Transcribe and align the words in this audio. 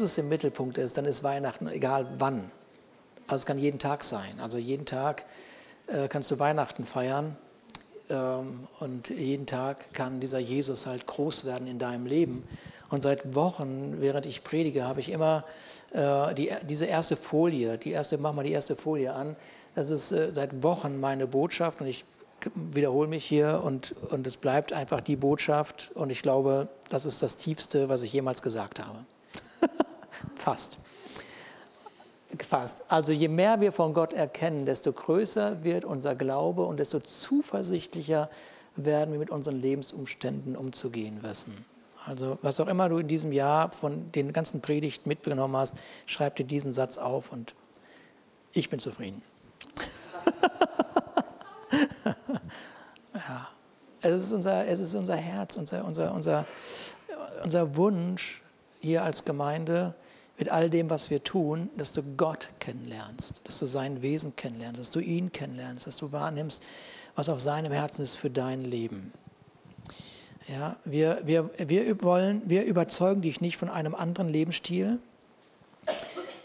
Jesus 0.00 0.16
im 0.16 0.30
Mittelpunkt 0.30 0.78
ist, 0.78 0.96
dann 0.96 1.04
ist 1.04 1.22
Weihnachten 1.22 1.68
egal 1.68 2.06
wann. 2.16 2.50
Also 3.26 3.42
es 3.42 3.46
kann 3.46 3.58
jeden 3.58 3.78
Tag 3.78 4.02
sein. 4.02 4.40
Also 4.40 4.56
jeden 4.56 4.86
Tag 4.86 5.26
äh, 5.88 6.08
kannst 6.08 6.30
du 6.30 6.38
Weihnachten 6.38 6.86
feiern 6.86 7.36
ähm, 8.08 8.66
und 8.78 9.10
jeden 9.10 9.44
Tag 9.44 9.92
kann 9.92 10.18
dieser 10.18 10.38
Jesus 10.38 10.86
halt 10.86 11.06
groß 11.06 11.44
werden 11.44 11.66
in 11.66 11.78
deinem 11.78 12.06
Leben. 12.06 12.48
Und 12.88 13.02
seit 13.02 13.34
Wochen, 13.34 13.96
während 14.00 14.24
ich 14.24 14.42
predige, 14.42 14.84
habe 14.84 15.00
ich 15.00 15.10
immer 15.10 15.44
äh, 15.92 16.32
die, 16.32 16.50
diese 16.62 16.86
erste 16.86 17.14
Folie, 17.14 17.76
die 17.76 17.90
erste, 17.90 18.16
mach 18.16 18.32
mal 18.32 18.42
die 18.42 18.52
erste 18.52 18.76
Folie 18.76 19.12
an. 19.12 19.36
Das 19.74 19.90
ist 19.90 20.12
äh, 20.12 20.32
seit 20.32 20.62
Wochen 20.62 20.98
meine 20.98 21.26
Botschaft 21.26 21.82
und 21.82 21.88
ich 21.88 22.06
wiederhole 22.54 23.06
mich 23.06 23.26
hier 23.26 23.60
und, 23.62 23.94
und 24.08 24.26
es 24.26 24.38
bleibt 24.38 24.72
einfach 24.72 25.02
die 25.02 25.16
Botschaft 25.16 25.90
und 25.94 26.08
ich 26.08 26.22
glaube, 26.22 26.68
das 26.88 27.04
ist 27.04 27.22
das 27.22 27.36
Tiefste, 27.36 27.90
was 27.90 28.02
ich 28.02 28.14
jemals 28.14 28.40
gesagt 28.40 28.80
habe. 28.80 29.04
Fast. 30.34 30.78
Fast. 32.38 32.90
Also 32.90 33.12
je 33.12 33.28
mehr 33.28 33.60
wir 33.60 33.72
von 33.72 33.92
Gott 33.92 34.12
erkennen, 34.12 34.64
desto 34.64 34.92
größer 34.92 35.64
wird 35.64 35.84
unser 35.84 36.14
Glaube 36.14 36.64
und 36.64 36.78
desto 36.78 37.00
zuversichtlicher 37.00 38.30
werden 38.76 39.12
wir 39.12 39.18
mit 39.18 39.30
unseren 39.30 39.60
Lebensumständen 39.60 40.56
umzugehen 40.56 41.22
wissen. 41.22 41.64
Also 42.06 42.38
was 42.42 42.60
auch 42.60 42.68
immer 42.68 42.88
du 42.88 42.98
in 42.98 43.08
diesem 43.08 43.32
Jahr 43.32 43.72
von 43.72 44.12
den 44.12 44.32
ganzen 44.32 44.60
Predigten 44.60 45.08
mitgenommen 45.08 45.56
hast, 45.56 45.74
schreib 46.06 46.36
dir 46.36 46.44
diesen 46.44 46.72
Satz 46.72 46.98
auf 46.98 47.32
und 47.32 47.54
ich 48.52 48.70
bin 48.70 48.78
zufrieden. 48.78 49.22
ja. 53.14 53.48
Es 54.02 54.24
ist 54.24 54.32
unser, 54.32 54.66
es 54.66 54.80
ist 54.80 54.94
unser 54.94 55.16
Herz, 55.16 55.56
unser, 55.56 55.84
unser, 55.84 56.14
unser, 56.14 56.46
unser 57.44 57.76
Wunsch 57.76 58.42
hier 58.80 59.04
als 59.04 59.26
Gemeinde, 59.26 59.94
mit 60.40 60.48
all 60.48 60.70
dem, 60.70 60.88
was 60.88 61.10
wir 61.10 61.22
tun, 61.22 61.68
dass 61.76 61.92
du 61.92 62.02
Gott 62.02 62.48
kennenlernst, 62.60 63.42
dass 63.44 63.58
du 63.58 63.66
sein 63.66 64.00
Wesen 64.00 64.34
kennenlernst, 64.36 64.80
dass 64.80 64.90
du 64.90 64.98
ihn 64.98 65.30
kennenlernst, 65.32 65.86
dass 65.86 65.98
du 65.98 66.12
wahrnimmst, 66.12 66.62
was 67.14 67.28
auf 67.28 67.40
seinem 67.40 67.72
Herzen 67.72 68.02
ist 68.02 68.16
für 68.16 68.30
dein 68.30 68.64
Leben. 68.64 69.12
Ja, 70.48 70.76
wir, 70.86 71.20
wir, 71.24 71.50
wir, 71.58 72.02
wollen, 72.02 72.40
wir 72.46 72.64
überzeugen 72.64 73.20
dich 73.20 73.42
nicht 73.42 73.58
von 73.58 73.68
einem 73.68 73.94
anderen 73.94 74.30
Lebensstil. 74.30 74.98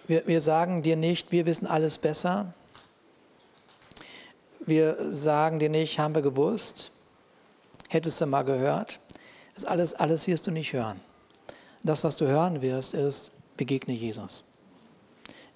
Wir, 0.07 0.27
wir 0.27 0.41
sagen 0.41 0.83
dir 0.83 0.97
nicht, 0.97 1.31
wir 1.31 1.45
wissen 1.45 1.65
alles 1.65 1.97
besser. 1.97 2.53
Wir 4.59 4.97
sagen 5.13 5.59
dir 5.59 5.69
nicht, 5.69 5.99
haben 5.99 6.15
wir 6.15 6.21
gewusst, 6.21 6.91
hättest 7.87 8.19
du 8.19 8.25
mal 8.25 8.43
gehört. 8.43 8.99
Das 9.53 9.63
alles, 9.63 9.93
alles 9.93 10.27
wirst 10.27 10.47
du 10.47 10.51
nicht 10.51 10.73
hören. 10.73 10.99
Das, 11.81 12.03
was 12.03 12.17
du 12.17 12.27
hören 12.27 12.61
wirst, 12.61 12.93
ist, 12.93 13.31
begegne 13.57 13.93
Jesus. 13.93 14.43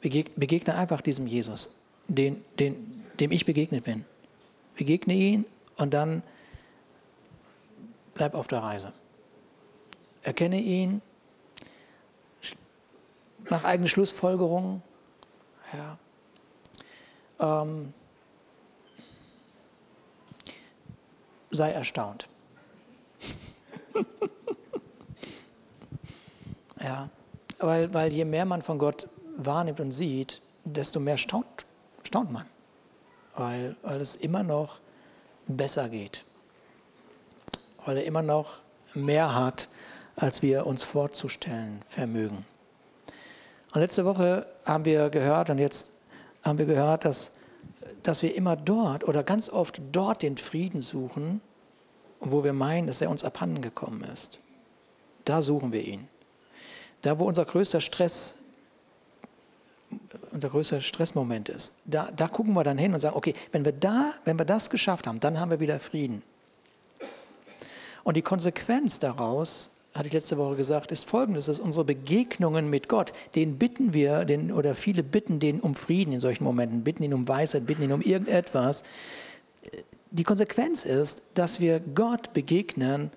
Begegne 0.01 0.75
einfach 0.75 1.01
diesem 1.01 1.27
Jesus, 1.27 1.75
den, 2.07 2.43
den, 2.57 3.03
dem 3.19 3.31
ich 3.31 3.45
begegnet 3.45 3.83
bin. 3.83 4.05
Begegne 4.75 5.13
ihn 5.13 5.45
und 5.77 5.93
dann 5.93 6.23
bleib 8.13 8.33
auf 8.33 8.47
der 8.47 8.63
Reise. 8.63 8.93
Erkenne 10.23 10.59
ihn, 10.59 11.01
nach 13.49 13.63
eigenen 13.63 13.89
Schlussfolgerungen. 13.89 14.81
Ja. 15.73 15.97
Ähm, 17.39 17.93
sei 21.51 21.71
erstaunt. 21.71 22.27
ja. 26.81 27.09
Weil, 27.59 27.93
weil 27.93 28.11
je 28.11 28.25
mehr 28.25 28.45
man 28.45 28.61
von 28.61 28.77
Gott 28.77 29.07
wahrnimmt 29.37 29.79
und 29.79 29.91
sieht, 29.91 30.41
desto 30.63 30.99
mehr 30.99 31.17
staunt, 31.17 31.65
staunt 32.03 32.31
man. 32.31 32.45
Weil, 33.35 33.75
weil 33.81 34.01
es 34.01 34.15
immer 34.15 34.43
noch 34.43 34.79
besser 35.47 35.89
geht. 35.89 36.23
Weil 37.85 37.97
er 37.97 38.05
immer 38.05 38.21
noch 38.21 38.59
mehr 38.93 39.35
hat, 39.35 39.69
als 40.15 40.41
wir 40.41 40.65
uns 40.65 40.83
vorzustellen 40.83 41.81
vermögen. 41.87 42.45
Und 43.73 43.81
letzte 43.81 44.05
Woche 44.05 44.47
haben 44.65 44.85
wir 44.85 45.09
gehört, 45.09 45.49
und 45.49 45.59
jetzt 45.59 45.91
haben 46.43 46.57
wir 46.57 46.65
gehört, 46.65 47.05
dass, 47.05 47.37
dass 48.03 48.23
wir 48.23 48.35
immer 48.35 48.55
dort 48.55 49.07
oder 49.07 49.23
ganz 49.23 49.49
oft 49.49 49.81
dort 49.91 50.23
den 50.23 50.37
Frieden 50.37 50.81
suchen, 50.81 51.41
wo 52.19 52.43
wir 52.43 52.53
meinen, 52.53 52.87
dass 52.87 53.01
er 53.01 53.09
uns 53.09 53.23
abhanden 53.23 53.61
gekommen 53.61 54.03
ist. 54.03 54.39
Da 55.25 55.41
suchen 55.41 55.71
wir 55.71 55.85
ihn. 55.85 56.07
Da, 57.01 57.17
wo 57.17 57.25
unser 57.25 57.45
größter 57.45 57.81
Stress, 57.81 58.35
unser 60.31 60.49
größter 60.49 60.81
Stressmoment 60.81 61.49
ist, 61.49 61.73
da, 61.85 62.09
da 62.15 62.27
gucken 62.27 62.53
wir 62.53 62.63
dann 62.63 62.77
hin 62.77 62.93
und 62.93 62.99
sagen, 62.99 63.15
okay, 63.15 63.33
wenn 63.51 63.65
wir 63.65 63.71
da, 63.71 64.13
wenn 64.25 64.37
wir 64.37 64.45
das 64.45 64.69
geschafft 64.69 65.07
haben, 65.07 65.19
dann 65.19 65.39
haben 65.39 65.51
wir 65.51 65.59
wieder 65.59 65.79
Frieden. 65.79 66.21
Und 68.03 68.17
die 68.17 68.21
Konsequenz 68.21 68.99
daraus, 68.99 69.71
hatte 69.93 70.07
ich 70.07 70.13
letzte 70.13 70.37
Woche 70.37 70.55
gesagt, 70.55 70.91
ist 70.91 71.09
folgendes, 71.09 71.47
dass 71.47 71.59
unsere 71.59 71.85
Begegnungen 71.85 72.69
mit 72.69 72.89
Gott, 72.89 73.11
den 73.35 73.57
bitten 73.57 73.93
wir, 73.93 74.25
den, 74.25 74.51
oder 74.51 74.75
viele 74.75 75.03
bitten 75.03 75.39
den 75.39 75.59
um 75.59 75.75
Frieden 75.75 76.13
in 76.13 76.19
solchen 76.19 76.43
Momenten, 76.43 76.83
bitten 76.83 77.03
ihn 77.03 77.13
um 77.13 77.27
Weisheit, 77.27 77.65
bitten 77.65 77.83
ihn 77.83 77.91
um 77.91 78.01
irgendetwas. 78.01 78.83
Die 80.11 80.23
Konsequenz 80.23 80.85
ist, 80.85 81.23
dass 81.33 81.59
wir 81.59 81.79
Gott 81.79 82.33
begegnen 82.33 83.11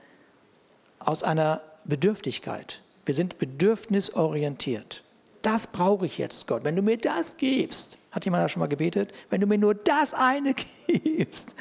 aus 0.99 1.23
einer 1.23 1.61
Bedürftigkeit. 1.85 2.81
Wir 3.05 3.15
sind 3.15 3.39
bedürfnisorientiert. 3.39 5.03
Das 5.43 5.67
brauche 5.67 6.07
ich 6.07 6.19
jetzt, 6.19 6.47
Gott. 6.47 6.63
Wenn 6.63 6.77
du 6.77 6.83
mir 6.83 6.97
das 6.97 7.37
gibst, 7.37 7.99
hat 8.13 8.25
jemand 8.25 8.45
da 8.45 8.49
schon 8.49 8.61
mal 8.61 8.69
gebetet? 8.69 9.13
Wenn 9.29 9.41
du 9.41 9.49
mir 9.49 9.59
nur 9.59 9.75
das 9.75 10.15
eine 10.15 10.55
gibst, 10.87 11.55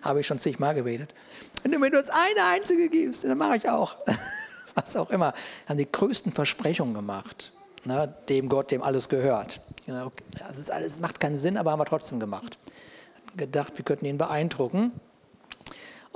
habe 0.00 0.20
ich 0.20 0.26
schon 0.26 0.38
zigmal 0.38 0.74
gebetet. 0.74 1.12
Wenn 1.62 1.72
du 1.72 1.78
mir 1.78 1.90
nur 1.90 2.00
das 2.00 2.08
eine 2.08 2.46
einzige 2.50 2.88
gibst, 2.88 3.24
dann 3.24 3.36
mache 3.36 3.58
ich 3.58 3.68
auch. 3.68 3.96
Was 4.74 4.96
auch 4.96 5.10
immer. 5.10 5.34
Haben 5.68 5.78
die 5.78 5.90
größten 5.90 6.32
Versprechungen 6.32 6.94
gemacht, 6.94 7.52
ne, 7.84 8.14
dem 8.28 8.48
Gott, 8.48 8.70
dem 8.70 8.82
alles 8.82 9.08
gehört. 9.08 9.60
Ja, 9.86 10.06
okay. 10.06 10.24
Das 10.38 10.58
ist 10.58 10.70
alles, 10.70 10.98
macht 10.98 11.20
keinen 11.20 11.36
Sinn, 11.36 11.56
aber 11.56 11.72
haben 11.72 11.80
wir 11.80 11.86
trotzdem 11.86 12.20
gemacht. 12.20 12.58
Gedacht, 13.36 13.76
wir 13.76 13.84
könnten 13.84 14.06
ihn 14.06 14.18
beeindrucken. 14.18 14.92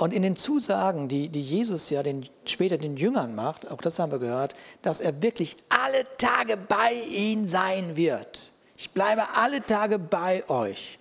Und 0.01 0.15
in 0.15 0.23
den 0.23 0.35
Zusagen, 0.35 1.09
die, 1.09 1.29
die 1.29 1.43
Jesus 1.43 1.91
ja 1.91 2.03
den, 2.03 2.27
später 2.47 2.79
den 2.79 2.97
Jüngern 2.97 3.35
macht, 3.35 3.71
auch 3.71 3.83
das 3.83 3.99
haben 3.99 4.11
wir 4.11 4.19
gehört, 4.19 4.55
dass 4.81 4.99
er 4.99 5.21
wirklich 5.21 5.59
alle 5.69 6.07
Tage 6.17 6.57
bei 6.57 6.95
ihnen 6.95 7.47
sein 7.47 7.97
wird. 7.97 8.51
Ich 8.79 8.93
bleibe 8.93 9.35
alle 9.35 9.61
Tage 9.61 9.99
bei 9.99 10.49
euch. 10.49 10.99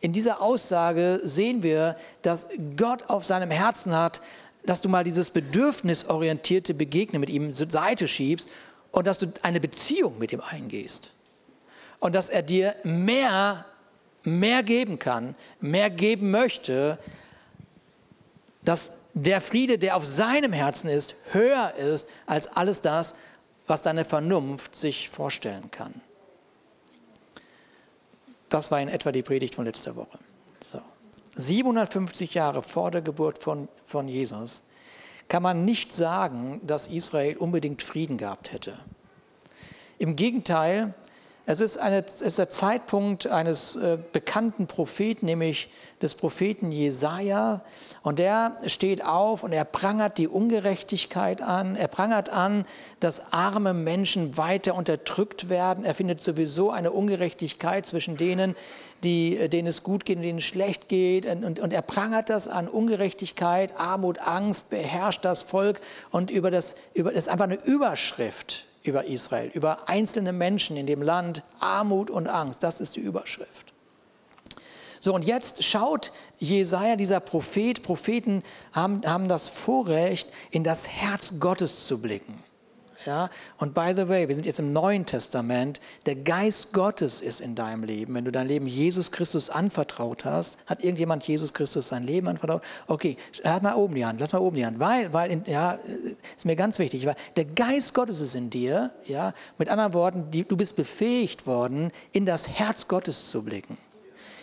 In 0.00 0.12
dieser 0.12 0.42
Aussage 0.42 1.22
sehen 1.24 1.62
wir, 1.62 1.96
dass 2.20 2.48
Gott 2.76 3.08
auf 3.08 3.24
seinem 3.24 3.50
Herzen 3.50 3.96
hat, 3.96 4.20
dass 4.66 4.82
du 4.82 4.90
mal 4.90 5.04
dieses 5.04 5.30
bedürfnisorientierte 5.30 6.74
Begegnen 6.74 7.20
mit 7.20 7.30
ihm 7.30 7.50
zur 7.50 7.70
Seite 7.70 8.06
schiebst 8.06 8.50
und 8.92 9.06
dass 9.06 9.18
du 9.18 9.32
eine 9.40 9.58
Beziehung 9.58 10.18
mit 10.18 10.34
ihm 10.34 10.42
eingehst. 10.42 11.12
Und 11.98 12.14
dass 12.14 12.28
er 12.28 12.42
dir 12.42 12.74
mehr, 12.82 13.64
mehr 14.22 14.62
geben 14.62 14.98
kann, 14.98 15.34
mehr 15.62 15.88
geben 15.88 16.30
möchte, 16.30 16.98
dass 18.64 18.98
der 19.14 19.40
Friede, 19.40 19.78
der 19.78 19.96
auf 19.96 20.04
seinem 20.04 20.52
Herzen 20.52 20.88
ist, 20.88 21.14
höher 21.30 21.74
ist 21.74 22.08
als 22.26 22.48
alles 22.48 22.80
das, 22.80 23.14
was 23.66 23.82
deine 23.82 24.04
Vernunft 24.04 24.74
sich 24.76 25.08
vorstellen 25.08 25.70
kann. 25.70 26.00
Das 28.48 28.70
war 28.70 28.80
in 28.80 28.88
etwa 28.88 29.12
die 29.12 29.22
Predigt 29.22 29.54
von 29.54 29.64
letzter 29.64 29.96
Woche. 29.96 30.18
So. 30.70 30.80
750 31.34 32.34
Jahre 32.34 32.62
vor 32.62 32.90
der 32.90 33.02
Geburt 33.02 33.38
von, 33.38 33.68
von 33.86 34.08
Jesus 34.08 34.62
kann 35.28 35.42
man 35.42 35.64
nicht 35.64 35.92
sagen, 35.92 36.60
dass 36.64 36.86
Israel 36.86 37.36
unbedingt 37.36 37.82
Frieden 37.82 38.18
gehabt 38.18 38.52
hätte. 38.52 38.78
Im 39.98 40.16
Gegenteil, 40.16 40.94
es 41.46 41.60
ist, 41.60 41.76
eine, 41.76 42.02
es 42.04 42.22
ist 42.22 42.38
der 42.38 42.48
Zeitpunkt 42.48 43.26
eines 43.26 43.76
äh, 43.76 43.98
bekannten 44.12 44.66
Propheten, 44.66 45.26
nämlich 45.26 45.68
des 46.00 46.14
Propheten 46.14 46.72
Jesaja. 46.72 47.60
Und 48.02 48.18
der 48.18 48.56
steht 48.66 49.04
auf 49.04 49.42
und 49.42 49.52
er 49.52 49.66
prangert 49.66 50.16
die 50.16 50.26
Ungerechtigkeit 50.26 51.42
an. 51.42 51.76
Er 51.76 51.88
prangert 51.88 52.30
an, 52.30 52.64
dass 53.00 53.30
arme 53.32 53.74
Menschen 53.74 54.38
weiter 54.38 54.74
unterdrückt 54.74 55.50
werden. 55.50 55.84
Er 55.84 55.94
findet 55.94 56.22
sowieso 56.22 56.70
eine 56.70 56.92
Ungerechtigkeit 56.92 57.84
zwischen 57.84 58.16
denen, 58.16 58.56
die, 59.02 59.50
denen 59.50 59.68
es 59.68 59.82
gut 59.82 60.06
geht 60.06 60.16
und 60.16 60.22
denen 60.22 60.38
es 60.38 60.44
schlecht 60.44 60.88
geht. 60.88 61.26
Und, 61.26 61.44
und, 61.44 61.60
und 61.60 61.74
er 61.74 61.82
prangert 61.82 62.30
das 62.30 62.48
an. 62.48 62.68
Ungerechtigkeit, 62.68 63.78
Armut, 63.78 64.18
Angst 64.18 64.70
beherrscht 64.70 65.26
das 65.26 65.42
Volk. 65.42 65.82
Und 66.10 66.30
über 66.30 66.50
das, 66.50 66.74
über, 66.94 67.10
das 67.10 67.26
ist 67.26 67.28
einfach 67.28 67.44
eine 67.44 67.62
Überschrift 67.62 68.66
über 68.84 69.06
Israel, 69.06 69.50
über 69.52 69.88
einzelne 69.88 70.32
Menschen 70.32 70.76
in 70.76 70.86
dem 70.86 71.02
Land, 71.02 71.42
Armut 71.58 72.10
und 72.10 72.28
Angst. 72.28 72.62
Das 72.62 72.80
ist 72.80 72.94
die 72.94 73.00
Überschrift. 73.00 73.72
So, 75.00 75.14
und 75.14 75.24
jetzt 75.24 75.64
schaut 75.64 76.12
Jesaja, 76.38 76.96
dieser 76.96 77.20
Prophet, 77.20 77.82
Propheten 77.82 78.42
haben, 78.72 79.02
haben 79.04 79.28
das 79.28 79.48
Vorrecht, 79.48 80.28
in 80.50 80.64
das 80.64 80.88
Herz 80.88 81.40
Gottes 81.40 81.86
zu 81.86 81.98
blicken. 81.98 82.42
Ja? 83.06 83.30
Und 83.58 83.74
by 83.74 83.92
the 83.96 84.08
way, 84.08 84.28
wir 84.28 84.34
sind 84.34 84.46
jetzt 84.46 84.58
im 84.58 84.72
Neuen 84.72 85.06
Testament. 85.06 85.80
Der 86.06 86.16
Geist 86.16 86.72
Gottes 86.72 87.20
ist 87.20 87.40
in 87.40 87.54
deinem 87.54 87.84
Leben. 87.84 88.14
Wenn 88.14 88.24
du 88.24 88.32
dein 88.32 88.46
Leben 88.46 88.66
Jesus 88.66 89.10
Christus 89.12 89.50
anvertraut 89.50 90.24
hast, 90.24 90.58
hat 90.66 90.82
irgendjemand 90.82 91.26
Jesus 91.26 91.54
Christus 91.54 91.88
sein 91.88 92.04
Leben 92.04 92.28
anvertraut? 92.28 92.62
Okay, 92.86 93.16
halt 93.44 93.62
mal 93.62 93.74
oben 93.74 93.94
die 93.94 94.04
Hand, 94.04 94.20
lass 94.20 94.32
mal 94.32 94.40
oben 94.40 94.56
die 94.56 94.66
Hand. 94.66 94.80
Weil, 94.80 95.12
weil 95.12 95.30
in, 95.30 95.44
ja, 95.46 95.78
ist 96.36 96.44
mir 96.44 96.56
ganz 96.56 96.78
wichtig, 96.78 97.06
weil 97.06 97.16
der 97.36 97.44
Geist 97.44 97.94
Gottes 97.94 98.20
ist 98.20 98.34
in 98.34 98.50
dir. 98.50 98.90
Ja? 99.06 99.32
Mit 99.58 99.68
anderen 99.68 99.94
Worten, 99.94 100.30
die, 100.30 100.44
du 100.44 100.56
bist 100.56 100.76
befähigt 100.76 101.46
worden, 101.46 101.90
in 102.12 102.26
das 102.26 102.48
Herz 102.48 102.88
Gottes 102.88 103.30
zu 103.30 103.42
blicken. 103.42 103.76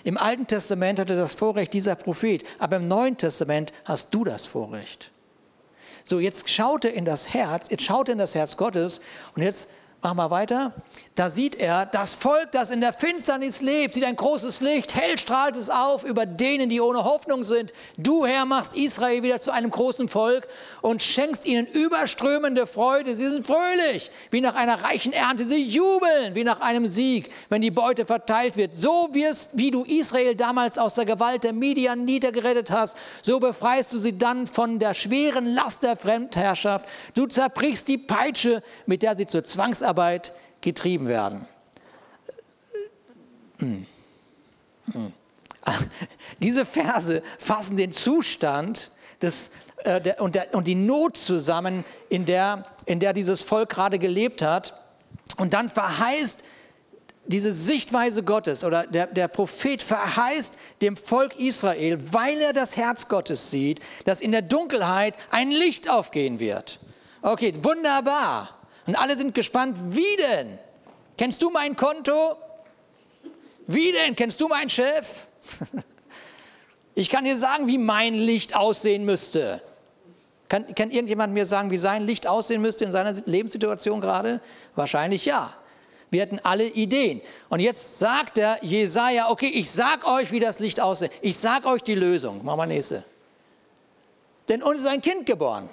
Im 0.03 0.17
Alten 0.17 0.47
Testament 0.47 0.99
hatte 0.99 1.15
das 1.15 1.35
Vorrecht 1.35 1.73
dieser 1.73 1.95
Prophet, 1.95 2.43
aber 2.59 2.77
im 2.77 2.87
Neuen 2.87 3.17
Testament 3.17 3.71
hast 3.85 4.13
du 4.13 4.23
das 4.23 4.45
Vorrecht. 4.45 5.11
So, 6.03 6.19
jetzt 6.19 6.49
schaut 6.49 6.85
er 6.85 6.93
in 6.93 7.05
das 7.05 7.33
Herz, 7.33 7.67
jetzt 7.69 7.83
schaut 7.83 8.09
er 8.09 8.13
in 8.13 8.19
das 8.19 8.35
Herz 8.35 8.57
Gottes 8.57 9.01
und 9.35 9.43
jetzt 9.43 9.69
Mach 10.03 10.15
mal 10.15 10.31
weiter. 10.31 10.73
Da 11.15 11.29
sieht 11.29 11.55
er, 11.55 11.85
das 11.85 12.13
Volk, 12.13 12.51
das 12.51 12.71
in 12.71 12.79
der 12.79 12.93
Finsternis 12.93 13.61
lebt, 13.61 13.95
sieht 13.95 14.05
ein 14.05 14.15
großes 14.15 14.61
Licht, 14.61 14.95
hell 14.95 15.17
strahlt 15.17 15.57
es 15.57 15.69
auf 15.69 16.03
über 16.03 16.25
denen, 16.25 16.69
die 16.69 16.79
ohne 16.79 17.03
Hoffnung 17.03 17.43
sind. 17.43 17.73
Du, 17.97 18.25
Herr, 18.25 18.45
machst 18.45 18.77
Israel 18.77 19.23
wieder 19.23 19.39
zu 19.39 19.51
einem 19.51 19.71
großen 19.71 20.07
Volk 20.07 20.47
und 20.81 21.01
schenkst 21.01 21.45
ihnen 21.45 21.65
überströmende 21.65 22.67
Freude. 22.67 23.15
Sie 23.15 23.27
sind 23.27 23.45
fröhlich, 23.45 24.11
wie 24.29 24.41
nach 24.41 24.55
einer 24.55 24.83
reichen 24.83 25.11
Ernte. 25.11 25.43
Sie 25.43 25.63
jubeln, 25.63 26.35
wie 26.35 26.43
nach 26.43 26.61
einem 26.61 26.87
Sieg, 26.87 27.29
wenn 27.49 27.61
die 27.61 27.71
Beute 27.71 28.05
verteilt 28.05 28.55
wird. 28.55 28.75
So 28.75 29.09
wirst, 29.11 29.57
wie 29.57 29.71
du 29.71 29.83
Israel 29.83 30.35
damals 30.35 30.77
aus 30.77 30.93
der 30.93 31.05
Gewalt 31.05 31.43
der 31.43 31.53
Median 31.53 32.05
niedergerettet 32.05 32.71
hast, 32.71 32.95
so 33.21 33.39
befreist 33.39 33.91
du 33.91 33.97
sie 33.97 34.17
dann 34.17 34.47
von 34.47 34.79
der 34.79 34.93
schweren 34.93 35.55
Last 35.55 35.83
der 35.83 35.97
Fremdherrschaft. 35.97 36.85
Du 37.15 37.25
zerbrichst 37.25 37.87
die 37.87 37.97
Peitsche, 37.97 38.61
mit 38.85 39.03
der 39.03 39.15
sie 39.15 39.27
zur 39.27 39.43
Zwangsarbeit 39.43 40.11
Arbeit 40.11 40.33
getrieben 40.61 41.07
werden. 41.07 41.47
Hm. 43.57 43.85
Hm. 44.91 45.13
Diese 46.39 46.65
Verse 46.65 47.21
fassen 47.39 47.77
den 47.77 47.91
Zustand 47.91 48.91
des, 49.21 49.51
äh, 49.83 50.01
der, 50.01 50.21
und, 50.21 50.35
der, 50.35 50.53
und 50.53 50.67
die 50.67 50.75
Not 50.75 51.17
zusammen, 51.17 51.85
in 52.09 52.25
der, 52.25 52.65
in 52.85 52.99
der 52.99 53.13
dieses 53.13 53.41
Volk 53.41 53.69
gerade 53.69 53.99
gelebt 53.99 54.41
hat. 54.41 54.73
Und 55.37 55.53
dann 55.53 55.69
verheißt 55.69 56.43
diese 57.25 57.51
Sichtweise 57.51 58.23
Gottes 58.23 58.63
oder 58.63 58.87
der, 58.87 59.07
der 59.07 59.27
Prophet 59.27 59.81
verheißt 59.83 60.57
dem 60.81 60.97
Volk 60.97 61.39
Israel, 61.39 61.99
weil 62.11 62.39
er 62.41 62.51
das 62.51 62.77
Herz 62.77 63.07
Gottes 63.07 63.51
sieht, 63.51 63.79
dass 64.05 64.21
in 64.21 64.31
der 64.31 64.41
Dunkelheit 64.41 65.15
ein 65.29 65.51
Licht 65.51 65.89
aufgehen 65.89 66.39
wird. 66.39 66.79
Okay, 67.21 67.53
wunderbar. 67.61 68.60
Und 68.87 68.95
alle 68.95 69.15
sind 69.15 69.33
gespannt, 69.33 69.77
wie 69.89 70.15
denn? 70.17 70.59
Kennst 71.17 71.41
du 71.41 71.49
mein 71.49 71.75
Konto? 71.75 72.35
Wie 73.67 73.91
denn? 73.91 74.15
Kennst 74.15 74.41
du 74.41 74.47
meinen 74.47 74.69
Chef? 74.69 75.27
Ich 76.93 77.09
kann 77.09 77.23
dir 77.23 77.37
sagen, 77.37 77.67
wie 77.67 77.77
mein 77.77 78.13
Licht 78.13 78.53
aussehen 78.53 79.05
müsste. 79.05 79.61
Kann, 80.49 80.75
kann 80.75 80.91
irgendjemand 80.91 81.33
mir 81.33 81.45
sagen, 81.45 81.71
wie 81.71 81.77
sein 81.77 82.05
Licht 82.05 82.27
aussehen 82.27 82.61
müsste 82.61 82.83
in 82.83 82.91
seiner 82.91 83.13
Lebenssituation 83.25 84.01
gerade? 84.01 84.41
Wahrscheinlich 84.75 85.23
ja. 85.23 85.53
Wir 86.09 86.21
hatten 86.21 86.39
alle 86.43 86.65
Ideen. 86.65 87.21
Und 87.47 87.61
jetzt 87.61 87.99
sagt 87.99 88.35
der 88.35 88.59
Jesaja, 88.61 89.29
okay, 89.29 89.47
ich 89.47 89.71
sag 89.71 90.05
euch, 90.05 90.33
wie 90.33 90.41
das 90.41 90.59
Licht 90.59 90.81
aussieht. 90.81 91.11
Ich 91.21 91.37
sag 91.37 91.65
euch 91.65 91.81
die 91.81 91.95
Lösung. 91.95 92.43
Machen 92.43 92.59
wir 92.59 92.65
nächste. 92.65 93.05
Denn 94.49 94.61
uns 94.61 94.79
ist 94.79 94.87
ein 94.87 95.01
Kind 95.01 95.25
geboren. 95.25 95.69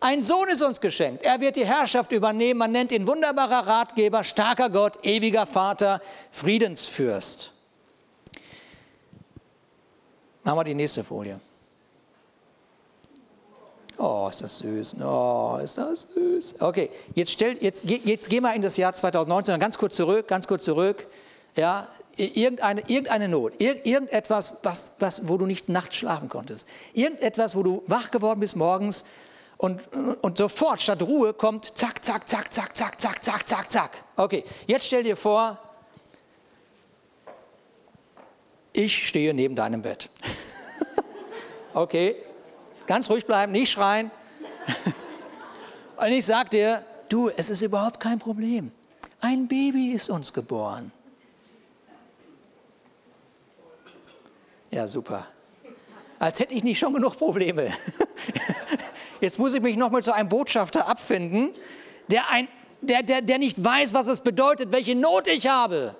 Ein 0.00 0.22
Sohn 0.22 0.48
ist 0.48 0.62
uns 0.62 0.80
geschenkt. 0.80 1.24
Er 1.24 1.40
wird 1.40 1.56
die 1.56 1.64
Herrschaft 1.64 2.12
übernehmen. 2.12 2.58
Man 2.58 2.72
nennt 2.72 2.92
ihn 2.92 3.06
wunderbarer 3.06 3.66
Ratgeber, 3.66 4.24
starker 4.24 4.68
Gott, 4.68 5.04
ewiger 5.04 5.46
Vater, 5.46 6.00
Friedensfürst. 6.32 7.52
Machen 10.44 10.58
wir 10.58 10.64
die 10.64 10.74
nächste 10.74 11.02
Folie. 11.02 11.40
Oh, 13.98 14.28
ist 14.28 14.42
das 14.42 14.58
süß. 14.58 14.96
Oh, 15.02 15.58
ist 15.62 15.78
das 15.78 16.06
süß. 16.14 16.56
Okay, 16.60 16.90
jetzt, 17.14 17.32
stell, 17.32 17.56
jetzt, 17.60 17.84
jetzt 17.84 18.28
gehen 18.28 18.42
wir 18.42 18.54
in 18.54 18.60
das 18.60 18.76
Jahr 18.76 18.92
2019, 18.92 19.58
ganz 19.58 19.78
kurz 19.78 19.96
zurück, 19.96 20.28
ganz 20.28 20.46
kurz 20.46 20.64
zurück. 20.64 21.06
Ja, 21.56 21.88
irgendeine, 22.16 22.82
irgendeine 22.82 23.28
Not, 23.28 23.54
irgendetwas, 23.58 24.58
was, 24.62 24.92
was, 24.98 25.26
wo 25.26 25.38
du 25.38 25.46
nicht 25.46 25.70
nachts 25.70 25.96
schlafen 25.96 26.28
konntest. 26.28 26.68
Irgendetwas, 26.92 27.56
wo 27.56 27.62
du 27.62 27.82
wach 27.86 28.10
geworden 28.10 28.40
bist 28.40 28.56
morgens 28.56 29.06
und, 29.58 29.80
und 30.22 30.38
sofort 30.38 30.80
statt 30.80 31.02
Ruhe 31.02 31.32
kommt 31.32 31.76
zack, 31.78 32.04
zack, 32.04 32.28
zack, 32.28 32.52
zack, 32.52 32.76
zack, 32.76 33.00
zack, 33.00 33.24
zack, 33.24 33.48
zack, 33.48 33.70
zack. 33.70 34.04
Okay, 34.16 34.44
jetzt 34.66 34.86
stell 34.86 35.02
dir 35.02 35.16
vor, 35.16 35.58
ich 38.72 39.08
stehe 39.08 39.32
neben 39.32 39.56
deinem 39.56 39.80
Bett. 39.80 40.10
okay, 41.74 42.16
ganz 42.86 43.08
ruhig 43.08 43.24
bleiben, 43.24 43.52
nicht 43.52 43.70
schreien. 43.70 44.10
und 45.96 46.08
ich 46.08 46.26
sage 46.26 46.50
dir, 46.50 46.84
du, 47.08 47.30
es 47.30 47.48
ist 47.48 47.62
überhaupt 47.62 47.98
kein 47.98 48.18
Problem. 48.18 48.72
Ein 49.20 49.48
Baby 49.48 49.92
ist 49.92 50.10
uns 50.10 50.32
geboren. 50.34 50.92
Ja, 54.70 54.86
super. 54.86 55.26
Als 56.18 56.38
hätte 56.38 56.52
ich 56.52 56.62
nicht 56.62 56.78
schon 56.78 56.92
genug 56.92 57.16
Probleme. 57.16 57.72
Jetzt 59.20 59.38
muss 59.38 59.54
ich 59.54 59.60
mich 59.62 59.76
noch 59.76 59.90
mal 59.90 60.02
zu 60.02 60.12
einem 60.12 60.28
Botschafter 60.28 60.88
abfinden, 60.88 61.50
der, 62.08 62.28
ein, 62.30 62.48
der, 62.80 63.02
der, 63.02 63.22
der 63.22 63.38
nicht 63.38 63.62
weiß, 63.62 63.94
was 63.94 64.06
es 64.06 64.20
bedeutet, 64.20 64.72
welche 64.72 64.94
Not 64.94 65.26
ich 65.26 65.48
habe. 65.48 65.94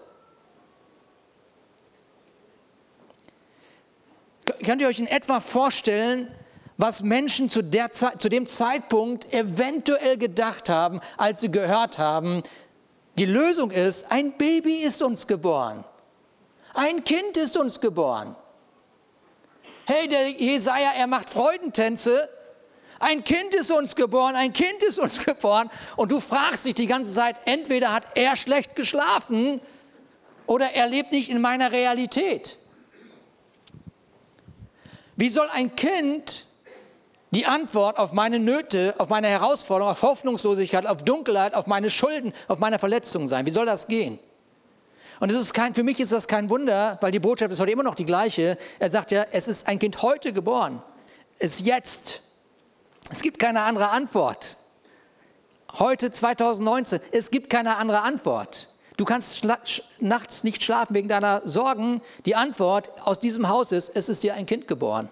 Könnt 4.64 4.80
ihr 4.80 4.88
euch 4.88 4.98
in 4.98 5.06
etwa 5.06 5.40
vorstellen, 5.40 6.32
was 6.76 7.02
Menschen 7.02 7.48
zu, 7.50 7.62
der 7.62 7.92
Zeit, 7.92 8.20
zu 8.20 8.28
dem 8.28 8.46
Zeitpunkt 8.46 9.32
eventuell 9.32 10.18
gedacht 10.18 10.68
haben, 10.68 11.00
als 11.16 11.40
sie 11.40 11.50
gehört 11.50 11.98
haben, 11.98 12.42
die 13.18 13.24
Lösung 13.24 13.70
ist, 13.70 14.12
ein 14.12 14.36
Baby 14.36 14.82
ist 14.82 15.02
uns 15.02 15.26
geboren. 15.26 15.84
Ein 16.74 17.02
Kind 17.04 17.38
ist 17.38 17.56
uns 17.56 17.80
geboren. 17.80 18.36
Hey, 19.86 20.06
der 20.08 20.30
Jesaja, 20.30 20.92
er 20.96 21.06
macht 21.06 21.30
Freudentänze 21.30 22.28
ein 22.98 23.24
Kind 23.24 23.54
ist 23.54 23.70
uns 23.70 23.94
geboren, 23.94 24.34
ein 24.34 24.52
Kind 24.52 24.82
ist 24.82 24.98
uns 24.98 25.18
geboren. 25.24 25.70
Und 25.96 26.12
du 26.12 26.20
fragst 26.20 26.64
dich 26.64 26.74
die 26.74 26.86
ganze 26.86 27.12
Zeit, 27.12 27.36
entweder 27.44 27.92
hat 27.92 28.04
er 28.14 28.36
schlecht 28.36 28.76
geschlafen 28.76 29.60
oder 30.46 30.72
er 30.72 30.86
lebt 30.86 31.12
nicht 31.12 31.28
in 31.28 31.40
meiner 31.40 31.72
Realität. 31.72 32.58
Wie 35.16 35.30
soll 35.30 35.48
ein 35.52 35.74
Kind 35.76 36.46
die 37.32 37.46
Antwort 37.46 37.98
auf 37.98 38.12
meine 38.12 38.38
Nöte, 38.38 38.94
auf 38.98 39.08
meine 39.08 39.28
Herausforderungen, 39.28 39.92
auf 39.92 40.02
Hoffnungslosigkeit, 40.02 40.86
auf 40.86 41.02
Dunkelheit, 41.02 41.54
auf 41.54 41.66
meine 41.66 41.90
Schulden, 41.90 42.32
auf 42.48 42.58
meine 42.58 42.78
Verletzungen 42.78 43.28
sein? 43.28 43.46
Wie 43.46 43.50
soll 43.50 43.66
das 43.66 43.86
gehen? 43.88 44.18
Und 45.18 45.30
es 45.30 45.36
ist 45.36 45.54
kein, 45.54 45.74
für 45.74 45.82
mich 45.82 45.98
ist 45.98 46.12
das 46.12 46.28
kein 46.28 46.50
Wunder, 46.50 46.98
weil 47.00 47.10
die 47.10 47.18
Botschaft 47.18 47.50
ist 47.50 47.60
heute 47.60 47.72
immer 47.72 47.82
noch 47.82 47.94
die 47.94 48.04
gleiche. 48.04 48.58
Er 48.78 48.90
sagt 48.90 49.10
ja, 49.10 49.24
es 49.32 49.48
ist 49.48 49.66
ein 49.66 49.78
Kind 49.78 50.02
heute 50.02 50.32
geboren. 50.32 50.82
Es 51.38 51.60
ist 51.60 51.66
jetzt. 51.66 52.22
Es 53.10 53.22
gibt 53.22 53.38
keine 53.38 53.62
andere 53.62 53.90
Antwort. 53.90 54.56
Heute 55.78 56.10
2019, 56.10 57.00
es 57.12 57.30
gibt 57.30 57.50
keine 57.50 57.76
andere 57.76 58.02
Antwort. 58.02 58.72
Du 58.96 59.04
kannst 59.04 59.46
nachts 60.00 60.42
nicht 60.42 60.62
schlafen 60.62 60.94
wegen 60.94 61.08
deiner 61.08 61.42
Sorgen. 61.44 62.00
Die 62.24 62.34
Antwort 62.34 62.90
aus 63.02 63.20
diesem 63.20 63.48
Haus 63.48 63.72
ist, 63.72 63.90
es 63.94 64.08
ist 64.08 64.22
dir 64.22 64.34
ein 64.34 64.46
Kind 64.46 64.66
geboren. 64.66 65.10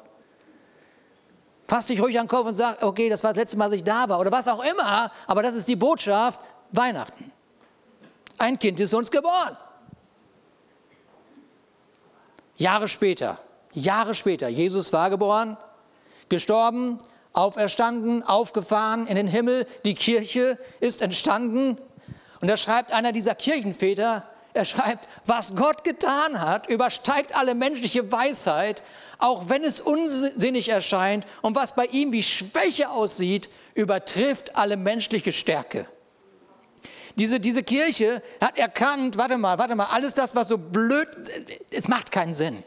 Fass 1.69 1.87
dich 1.87 2.01
ruhig 2.01 2.19
an 2.19 2.25
den 2.25 2.31
Kopf 2.31 2.47
und 2.47 2.55
sag, 2.55 2.83
okay, 2.83 3.09
das 3.09 3.23
war 3.23 3.31
das 3.31 3.39
letzte 3.39 3.57
Mal, 3.57 3.67
dass 3.67 3.75
ich 3.75 3.85
da 3.85 4.09
war 4.09 4.21
oder 4.21 4.33
was 4.33 4.49
auch 4.49 4.65
immer, 4.65 5.11
aber 5.27 5.43
das 5.43 5.55
ist 5.55 5.69
die 5.69 5.77
Botschaft, 5.77 6.41
Weihnachten. 6.73 7.31
Ein 8.39 8.59
Kind 8.59 8.81
ist 8.81 8.93
uns 8.93 9.11
geboren. 9.11 9.57
Jahre 12.57 12.89
später, 12.89 13.39
Jahre 13.73 14.15
später, 14.15 14.49
Jesus 14.49 14.93
war 14.93 15.11
geboren, 15.11 15.57
gestorben, 16.29 16.99
auferstanden, 17.35 18.23
aufgefahren 18.23 19.07
in 19.07 19.17
den 19.17 19.29
Himmel, 19.29 19.67
die 19.85 19.95
Kirche 19.95 20.59
ist 20.81 21.03
entstanden. 21.03 21.77
Und 22.41 22.49
da 22.49 22.57
schreibt 22.57 22.93
einer 22.93 23.13
dieser 23.13 23.35
Kirchenväter, 23.35 24.25
er 24.55 24.65
schreibt, 24.65 25.09
was 25.27 25.57
Gott 25.57 25.83
getan 25.83 26.41
hat, 26.41 26.69
übersteigt 26.69 27.37
alle 27.37 27.57
menschliche 27.57 28.13
Weisheit, 28.13 28.85
auch 29.19 29.49
wenn 29.49 29.65
es 29.65 29.81
unsinnig 29.81 30.69
erscheint 30.69 31.27
und 31.43 31.57
was 31.57 31.75
bei 31.75 31.87
ihm 31.87 32.13
wie 32.13 32.23
Schwäche 32.23 32.89
aussieht, 32.89 33.51
übertrifft 33.75 34.57
alle 34.57 34.77
menschliche 34.77 35.33
Stärke. 35.33 35.89
Diese, 37.17 37.41
diese 37.41 37.65
Kirche 37.65 38.23
hat 38.41 38.57
erkannt, 38.57 39.17
warte 39.17 39.39
mal, 39.39 39.59
warte 39.59 39.75
mal, 39.75 39.87
alles 39.87 40.15
das, 40.15 40.37
was 40.37 40.49
so 40.49 40.59
blöd, 40.59 41.09
es 41.71 41.89
macht 41.89 42.13
keinen 42.13 42.35
Sinn. 42.35 42.63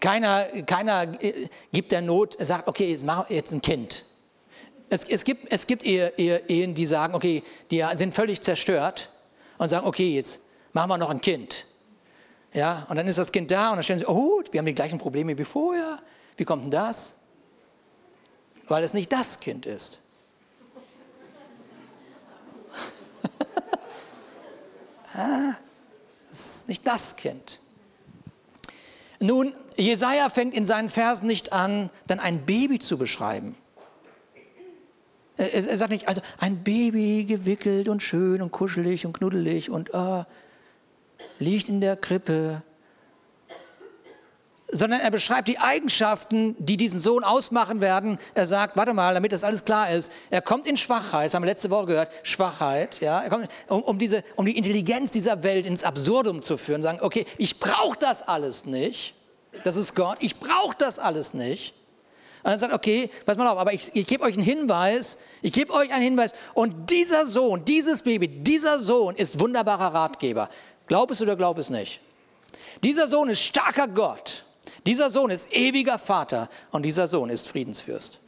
Keiner, 0.00 0.46
keiner 0.64 1.22
äh, 1.22 1.48
gibt 1.72 1.92
der 1.92 2.00
Not, 2.00 2.36
sagt, 2.40 2.66
okay, 2.66 2.90
jetzt 2.90 3.04
mach 3.04 3.28
jetzt 3.28 3.52
ein 3.52 3.60
Kind. 3.60 4.06
Es, 4.88 5.04
es 5.04 5.24
gibt, 5.24 5.52
es 5.52 5.66
gibt 5.66 5.84
Ehe, 5.84 6.14
Ehe, 6.16 6.38
Ehen, 6.48 6.74
die 6.74 6.86
sagen, 6.86 7.14
okay, 7.14 7.42
die 7.70 7.84
sind 7.94 8.14
völlig 8.14 8.40
zerstört 8.40 9.10
und 9.58 9.68
sagen, 9.68 9.86
okay, 9.86 10.16
jetzt 10.16 10.40
machen 10.72 10.88
wir 10.88 10.98
noch 10.98 11.10
ein 11.10 11.20
Kind. 11.20 11.66
Ja, 12.52 12.86
und 12.88 12.96
dann 12.96 13.06
ist 13.06 13.18
das 13.18 13.30
Kind 13.30 13.50
da 13.50 13.70
und 13.70 13.76
dann 13.76 13.84
stellen 13.84 14.00
sie, 14.00 14.06
oh, 14.06 14.42
wir 14.50 14.58
haben 14.58 14.66
die 14.66 14.74
gleichen 14.74 14.98
Probleme 14.98 15.38
wie 15.38 15.44
vorher. 15.44 16.00
Wie 16.36 16.44
kommt 16.44 16.64
denn 16.64 16.72
das? 16.72 17.14
Weil 18.66 18.82
es 18.82 18.94
nicht 18.94 19.12
das 19.12 19.38
Kind 19.38 19.66
ist. 19.66 20.00
ah, 25.14 25.54
das 26.30 26.38
ist 26.38 26.68
nicht 26.68 26.86
das 26.86 27.14
Kind. 27.14 27.60
Nun, 29.20 29.52
Jesaja 29.76 30.30
fängt 30.30 30.54
in 30.54 30.64
seinen 30.64 30.88
Versen 30.88 31.26
nicht 31.26 31.52
an, 31.52 31.90
dann 32.06 32.18
ein 32.18 32.46
Baby 32.46 32.78
zu 32.78 32.96
beschreiben. 32.96 33.54
Er, 35.36 35.76
sagt 35.78 35.90
nicht, 35.90 36.08
also 36.08 36.20
ein 36.38 36.62
Baby 36.62 37.24
gewickelt 37.24 37.88
und 37.88 38.02
schön 38.02 38.42
und 38.42 38.50
kuschelig 38.50 39.06
und 39.06 39.14
knuddelig 39.14 39.70
und 39.70 39.94
oh, 39.94 40.24
liegt 41.38 41.68
in 41.68 41.80
der 41.80 41.96
Krippe. 41.96 42.62
Sondern 44.72 45.00
er 45.00 45.10
beschreibt 45.10 45.48
die 45.48 45.58
Eigenschaften, 45.58 46.54
die 46.58 46.76
diesen 46.76 47.00
Sohn 47.00 47.24
ausmachen 47.24 47.80
werden. 47.80 48.18
Er 48.34 48.46
sagt, 48.46 48.76
warte 48.76 48.94
mal, 48.94 49.14
damit 49.14 49.32
das 49.32 49.42
alles 49.42 49.64
klar 49.64 49.90
ist, 49.90 50.12
er 50.30 50.42
kommt 50.42 50.66
in 50.66 50.76
Schwachheit, 50.76 51.26
das 51.26 51.34
haben 51.34 51.42
wir 51.42 51.48
letzte 51.48 51.70
Woche 51.70 51.86
gehört, 51.86 52.10
Schwachheit, 52.22 53.00
ja, 53.00 53.20
er 53.20 53.30
kommt, 53.30 53.48
um, 53.68 53.82
um, 53.82 53.98
diese, 53.98 54.22
um 54.36 54.46
die 54.46 54.56
Intelligenz 54.56 55.10
dieser 55.10 55.42
Welt 55.42 55.66
ins 55.66 55.82
Absurdum 55.82 56.42
zu 56.42 56.56
führen, 56.56 56.82
sagen, 56.82 56.98
okay, 57.02 57.26
ich 57.36 57.58
brauche 57.58 57.98
das 57.98 58.26
alles 58.26 58.64
nicht, 58.64 59.14
das 59.64 59.76
ist 59.76 59.94
Gott, 59.94 60.18
ich 60.20 60.38
brauche 60.38 60.76
das 60.78 60.98
alles 60.98 61.34
nicht. 61.34 61.74
Und 62.42 62.52
dann 62.52 62.58
sagt, 62.58 62.72
okay, 62.72 63.10
pass 63.26 63.36
mal 63.36 63.48
auf, 63.48 63.58
aber 63.58 63.74
ich, 63.74 63.94
ich 63.94 64.06
gebe 64.06 64.24
euch 64.24 64.34
einen 64.34 64.44
Hinweis, 64.44 65.18
ich 65.42 65.52
gebe 65.52 65.72
euch 65.74 65.92
einen 65.92 66.02
Hinweis. 66.02 66.32
Und 66.54 66.90
dieser 66.90 67.26
Sohn, 67.26 67.66
dieses 67.66 68.00
Baby, 68.00 68.28
dieser 68.28 68.78
Sohn 68.80 69.14
ist 69.14 69.38
wunderbarer 69.38 69.92
Ratgeber. 69.92 70.48
Glaub 70.86 71.10
es 71.10 71.20
oder 71.20 71.36
glaub 71.36 71.58
es 71.58 71.68
nicht. 71.68 72.00
Dieser 72.82 73.08
Sohn 73.08 73.28
ist 73.28 73.42
starker 73.42 73.88
Gott. 73.88 74.44
Dieser 74.86 75.10
Sohn 75.10 75.30
ist 75.30 75.52
ewiger 75.52 75.98
Vater. 75.98 76.48
Und 76.70 76.82
dieser 76.82 77.06
Sohn 77.06 77.30
ist 77.30 77.48
Friedensfürst. 77.48 78.18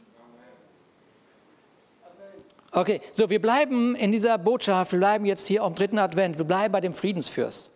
Okay, 2.71 3.01
so 3.11 3.29
wir 3.29 3.39
bleiben 3.39 3.95
in 3.95 4.11
dieser 4.11 4.37
Botschaft, 4.39 4.93
wir 4.93 4.99
bleiben 4.99 5.25
jetzt 5.25 5.45
hier 5.45 5.63
am 5.63 5.75
dritten 5.75 5.99
Advent, 5.99 6.39
wir 6.39 6.45
bleiben 6.45 6.71
bei 6.71 6.81
dem 6.81 6.95
Friedensfürst. 6.95 7.69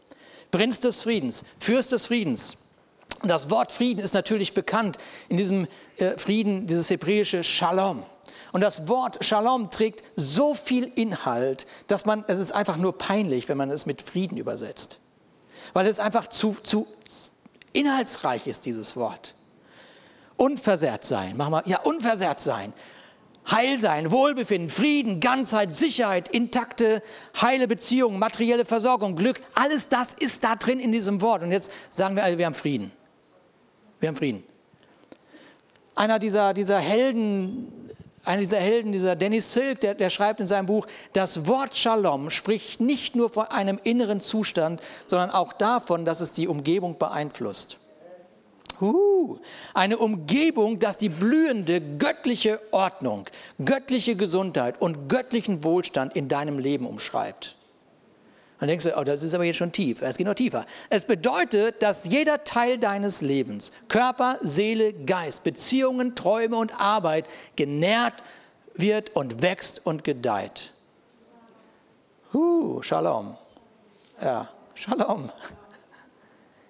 Prinz 0.50 0.79
des 0.79 1.03
Friedens, 1.03 1.46
Fürst 1.60 1.91
des 1.91 2.07
Friedens. 2.07 2.57
Das 3.24 3.50
Wort 3.51 3.72
Frieden 3.72 4.00
ist 4.00 4.15
natürlich 4.15 4.53
bekannt 4.53 4.98
in 5.29 5.38
diesem 5.38 5.67
äh, 5.98 6.17
Frieden, 6.17 6.65
dieses 6.65 6.89
hebräische 6.89 7.43
Shalom. 7.43 8.03
Und 8.53 8.62
das 8.62 8.88
Wort 8.88 9.24
Shalom 9.24 9.69
trägt 9.69 10.03
so 10.15 10.55
viel 10.55 10.91
Inhalt, 10.96 11.67
dass 11.88 12.05
man, 12.05 12.24
es 12.27 12.39
ist 12.39 12.51
einfach 12.51 12.77
nur 12.77 12.98
peinlich, 12.98 13.50
wenn 13.50 13.57
man 13.57 13.69
es 13.69 13.86
mit 13.86 14.01
Frieden 14.01 14.38
übersetzt. 14.38 14.98
Weil 15.74 15.86
es 15.86 16.00
einfach 16.00 16.27
zu, 16.27 16.57
zu 16.63 16.88
inhaltsreich 17.77 18.48
ist, 18.48 18.65
dieses 18.65 18.96
Wort. 18.96 19.36
Unversehrt 20.36 21.03
sein, 21.03 21.38
machen 21.38 21.51
wir, 21.53 21.63
ja, 21.65 21.79
unversehrt 21.81 22.39
sein. 22.39 22.74
Heil 23.50 23.79
sein, 23.79 24.12
Wohlbefinden, 24.12 24.69
Frieden, 24.69 25.22
Ganzheit, 25.22 25.72
Sicherheit, 25.72 26.27
intakte, 26.27 27.01
heile 27.41 27.67
Beziehungen, 27.67 28.19
materielle 28.19 28.65
Versorgung, 28.65 29.15
Glück, 29.15 29.41
alles 29.55 29.88
das 29.88 30.13
ist 30.13 30.43
da 30.43 30.55
drin 30.57 30.79
in 30.79 30.91
diesem 30.91 31.22
Wort. 31.22 31.43
Und 31.43 31.51
jetzt 31.51 31.72
sagen 31.89 32.15
wir 32.17 32.24
alle, 32.24 32.38
wir 32.38 32.46
haben 32.46 32.53
Frieden. 32.53 32.91
Wir 34.00 34.10
haben 34.10 34.17
Frieden. 34.17 34.43
Einer 35.96 36.19
dieser, 36.19 36.53
dieser 36.53 36.77
Helden, 36.77 37.72
einer 38.27 38.41
dieser 38.41 38.60
Helden, 38.60 38.91
dieser 38.91 39.15
Dennis 39.15 39.53
Silk, 39.53 39.81
der, 39.81 39.96
der 39.96 40.10
schreibt 40.10 40.39
in 40.39 40.48
seinem 40.48 40.65
Buch, 40.65 40.88
das 41.13 41.48
Wort 41.48 41.75
Shalom 41.75 42.29
spricht 42.29 42.79
nicht 42.79 43.15
nur 43.15 43.29
von 43.29 43.46
einem 43.48 43.79
inneren 43.84 44.22
Zustand, 44.22 44.81
sondern 45.07 45.31
auch 45.31 45.53
davon, 45.53 46.05
dass 46.05 46.22
es 46.22 46.34
die 46.34 46.48
Umgebung 46.48 46.98
beeinflusst. 46.98 47.77
Uh, 48.79 49.39
eine 49.74 49.98
Umgebung, 49.98 50.77
dass 50.77 50.98
die 50.98 51.10
blühende 51.10 51.81
göttliche 51.81 52.62
Ordnung, 52.72 53.25
göttliche 53.63 54.15
Gesundheit 54.15 54.79
und 54.79 55.10
göttlichen 55.10 55.63
Wohlstand 55.63 56.15
in 56.15 56.27
deinem 56.27 56.60
Leben 56.60 56.86
umschreibt. 56.86 57.56
Dann 58.59 58.69
denkst 58.69 58.85
du, 58.85 58.97
oh, 58.97 59.03
das 59.03 59.21
ist 59.21 59.33
aber 59.33 59.43
jetzt 59.43 59.57
schon 59.57 59.71
tief. 59.71 60.01
Es 60.01 60.17
geht 60.17 60.25
noch 60.25 60.33
tiefer. 60.33 60.65
Es 60.89 61.05
bedeutet, 61.05 61.81
dass 61.83 62.05
jeder 62.05 62.43
Teil 62.43 62.79
deines 62.79 63.21
Lebens, 63.21 63.71
Körper, 63.87 64.39
Seele, 64.41 64.93
Geist, 64.93 65.43
Beziehungen, 65.43 66.15
Träume 66.15 66.57
und 66.57 66.79
Arbeit 66.79 67.25
genährt 67.55 68.15
wird 68.73 69.15
und 69.15 69.41
wächst 69.41 69.85
und 69.85 70.03
gedeiht. 70.03 70.71
Uh, 72.33 72.81
Shalom. 72.81 73.37
Ja, 74.21 74.49
Shalom. 74.73 75.31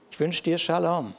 Ich 0.09 0.19
wünsche 0.19 0.41
dir 0.41 0.57
Shalom. 0.57 1.13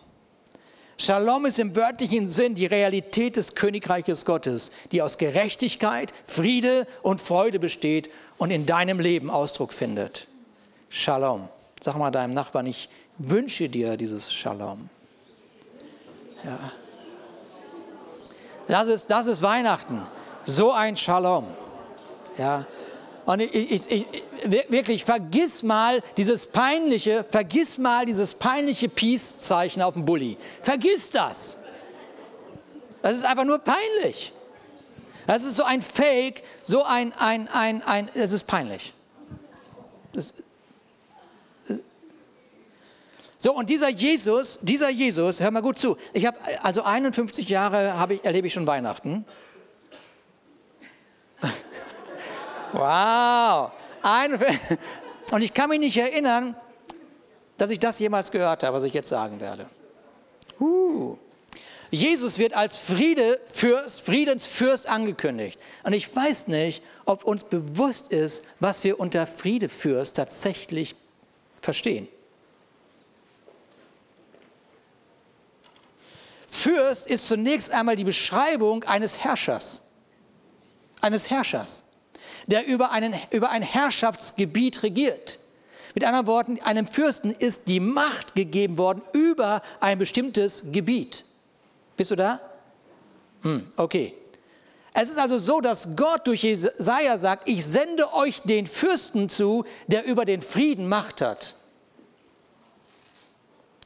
Shalom 0.99 1.47
ist 1.47 1.61
im 1.61 1.77
wörtlichen 1.77 2.27
Sinn 2.27 2.57
die 2.57 2.67
Realität 2.67 3.37
des 3.37 3.55
Königreiches 3.55 4.25
Gottes, 4.25 4.73
die 4.91 5.03
aus 5.03 5.19
Gerechtigkeit, 5.19 6.13
Friede 6.27 6.89
und 7.03 7.21
Freude 7.21 7.61
besteht 7.61 8.11
und 8.39 8.51
in 8.51 8.67
deinem 8.67 8.99
Leben 8.99 9.31
Ausdruck 9.31 9.73
findet. 9.73 10.27
Shalom. 10.89 11.49
Sag 11.81 11.97
mal 11.97 12.11
deinem 12.11 12.33
Nachbarn, 12.33 12.67
ich 12.67 12.89
wünsche 13.19 13.69
dir 13.69 13.97
dieses 13.97 14.33
Shalom. 14.33 14.89
Ja. 16.45 16.59
Das 18.67 18.89
ist, 18.89 19.11
das 19.11 19.27
ist 19.27 19.43
Weihnachten. 19.43 20.07
So 20.45 20.73
ein 20.73 20.97
Shalom. 20.97 21.47
Ja. 22.37 22.67
Und 23.27 23.41
ich, 23.41 23.55
ich, 23.55 23.91
ich, 23.91 24.07
wirklich, 24.71 25.05
vergiss 25.05 25.63
mal 25.63 26.03
dieses 26.17 26.47
peinliche, 26.47 27.25
vergiss 27.31 27.77
mal 27.77 28.07
dieses 28.07 28.35
peinliche 28.35 28.89
Peace-Zeichen 28.89 29.83
auf 29.83 29.95
dem 29.95 30.05
Bulli. 30.05 30.39
Vergiss 30.63 31.11
das. 31.11 31.59
Das 33.03 33.17
ist 33.17 33.25
einfach 33.25 33.45
nur 33.45 33.59
peinlich. 33.59 34.33
Das 35.27 35.45
ist 35.45 35.57
so 35.57 35.65
ein 35.65 35.83
Fake, 35.83 36.43
so 36.65 36.85
ein, 36.85 37.13
ein, 37.13 37.49
ein, 37.49 37.83
ein, 37.83 38.09
es 38.15 38.33
ist 38.33 38.45
peinlich. 38.45 38.95
Das, 40.13 40.33
so, 43.41 43.55
und 43.55 43.71
dieser 43.71 43.89
Jesus, 43.89 44.59
dieser 44.63 44.91
Jesus, 44.91 45.41
hör 45.41 45.53
mal 45.53 45.63
gut 45.63 45.79
zu, 45.79 45.97
ich 46.13 46.27
habe, 46.27 46.37
also 46.63 46.83
51 46.83 47.49
Jahre 47.49 47.95
habe 47.95 48.15
ich, 48.15 48.25
erlebe 48.25 48.49
ich 48.49 48.53
schon 48.53 48.67
Weihnachten. 48.67 49.25
wow. 52.73 53.71
Und 55.31 55.43
ich 55.43 55.55
kann 55.55 55.71
mich 55.71 55.79
nicht 55.79 55.97
erinnern, 55.97 56.57
dass 57.59 57.71
ich 57.71 57.79
das 57.79 58.01
jemals 58.01 58.33
gehört 58.33 58.65
habe, 58.65 58.77
was 58.77 58.83
ich 58.83 58.93
jetzt 58.93 59.09
sagen 59.09 59.39
werde. 59.41 59.67
Uh. 60.59 61.17
Jesus 61.91 62.39
wird 62.39 62.55
als 62.55 62.77
Friedefürst, 62.77 64.01
Friedensfürst 64.01 64.89
angekündigt. 64.89 65.59
Und 65.85 65.93
ich 65.93 66.15
weiß 66.15 66.49
nicht, 66.49 66.83
ob 67.05 67.25
uns 67.25 67.45
bewusst 67.45 68.11
ist, 68.11 68.45
was 68.59 68.83
wir 68.83 68.99
unter 68.99 69.27
Friedefürst 69.27 70.17
tatsächlich 70.17 70.97
verstehen. 71.63 72.09
Fürst 76.59 77.07
ist 77.07 77.29
zunächst 77.29 77.71
einmal 77.71 77.95
die 77.95 78.05
Beschreibung 78.05 78.83
eines 78.85 79.23
Herrschers. 79.23 79.83
Eines 81.01 81.31
Herrschers, 81.31 81.85
der 82.49 82.67
über, 82.67 82.91
einen, 82.91 83.15
über 83.31 83.51
ein 83.51 83.63
Herrschaftsgebiet 83.63 84.83
regiert. 84.83 85.39
Mit 85.95 86.05
anderen 86.05 86.27
Worten, 86.27 86.59
einem 86.65 86.87
Fürsten 86.87 87.31
ist 87.31 87.69
die 87.69 87.79
Macht 87.79 88.35
gegeben 88.35 88.77
worden 88.77 89.03
über 89.13 89.63
ein 89.79 89.99
bestimmtes 89.99 90.65
Gebiet. 90.73 91.25
Bist 91.97 92.11
du 92.11 92.17
da? 92.17 92.41
Hm, 93.43 93.67
okay. 93.77 94.15
Es 94.93 95.09
ist 95.09 95.19
also 95.19 95.39
so, 95.39 95.61
dass 95.61 95.95
Gott 95.95 96.27
durch 96.27 96.43
Jesaja 96.43 97.19
sagt: 97.19 97.49
Ich 97.49 97.65
sende 97.65 98.13
euch 98.15 98.41
den 98.43 98.67
Fürsten 98.67 99.29
zu, 99.29 99.65
der 99.87 100.05
über 100.05 100.25
den 100.25 100.43
Frieden 100.43 100.89
Macht 100.89 101.21
hat 101.21 101.55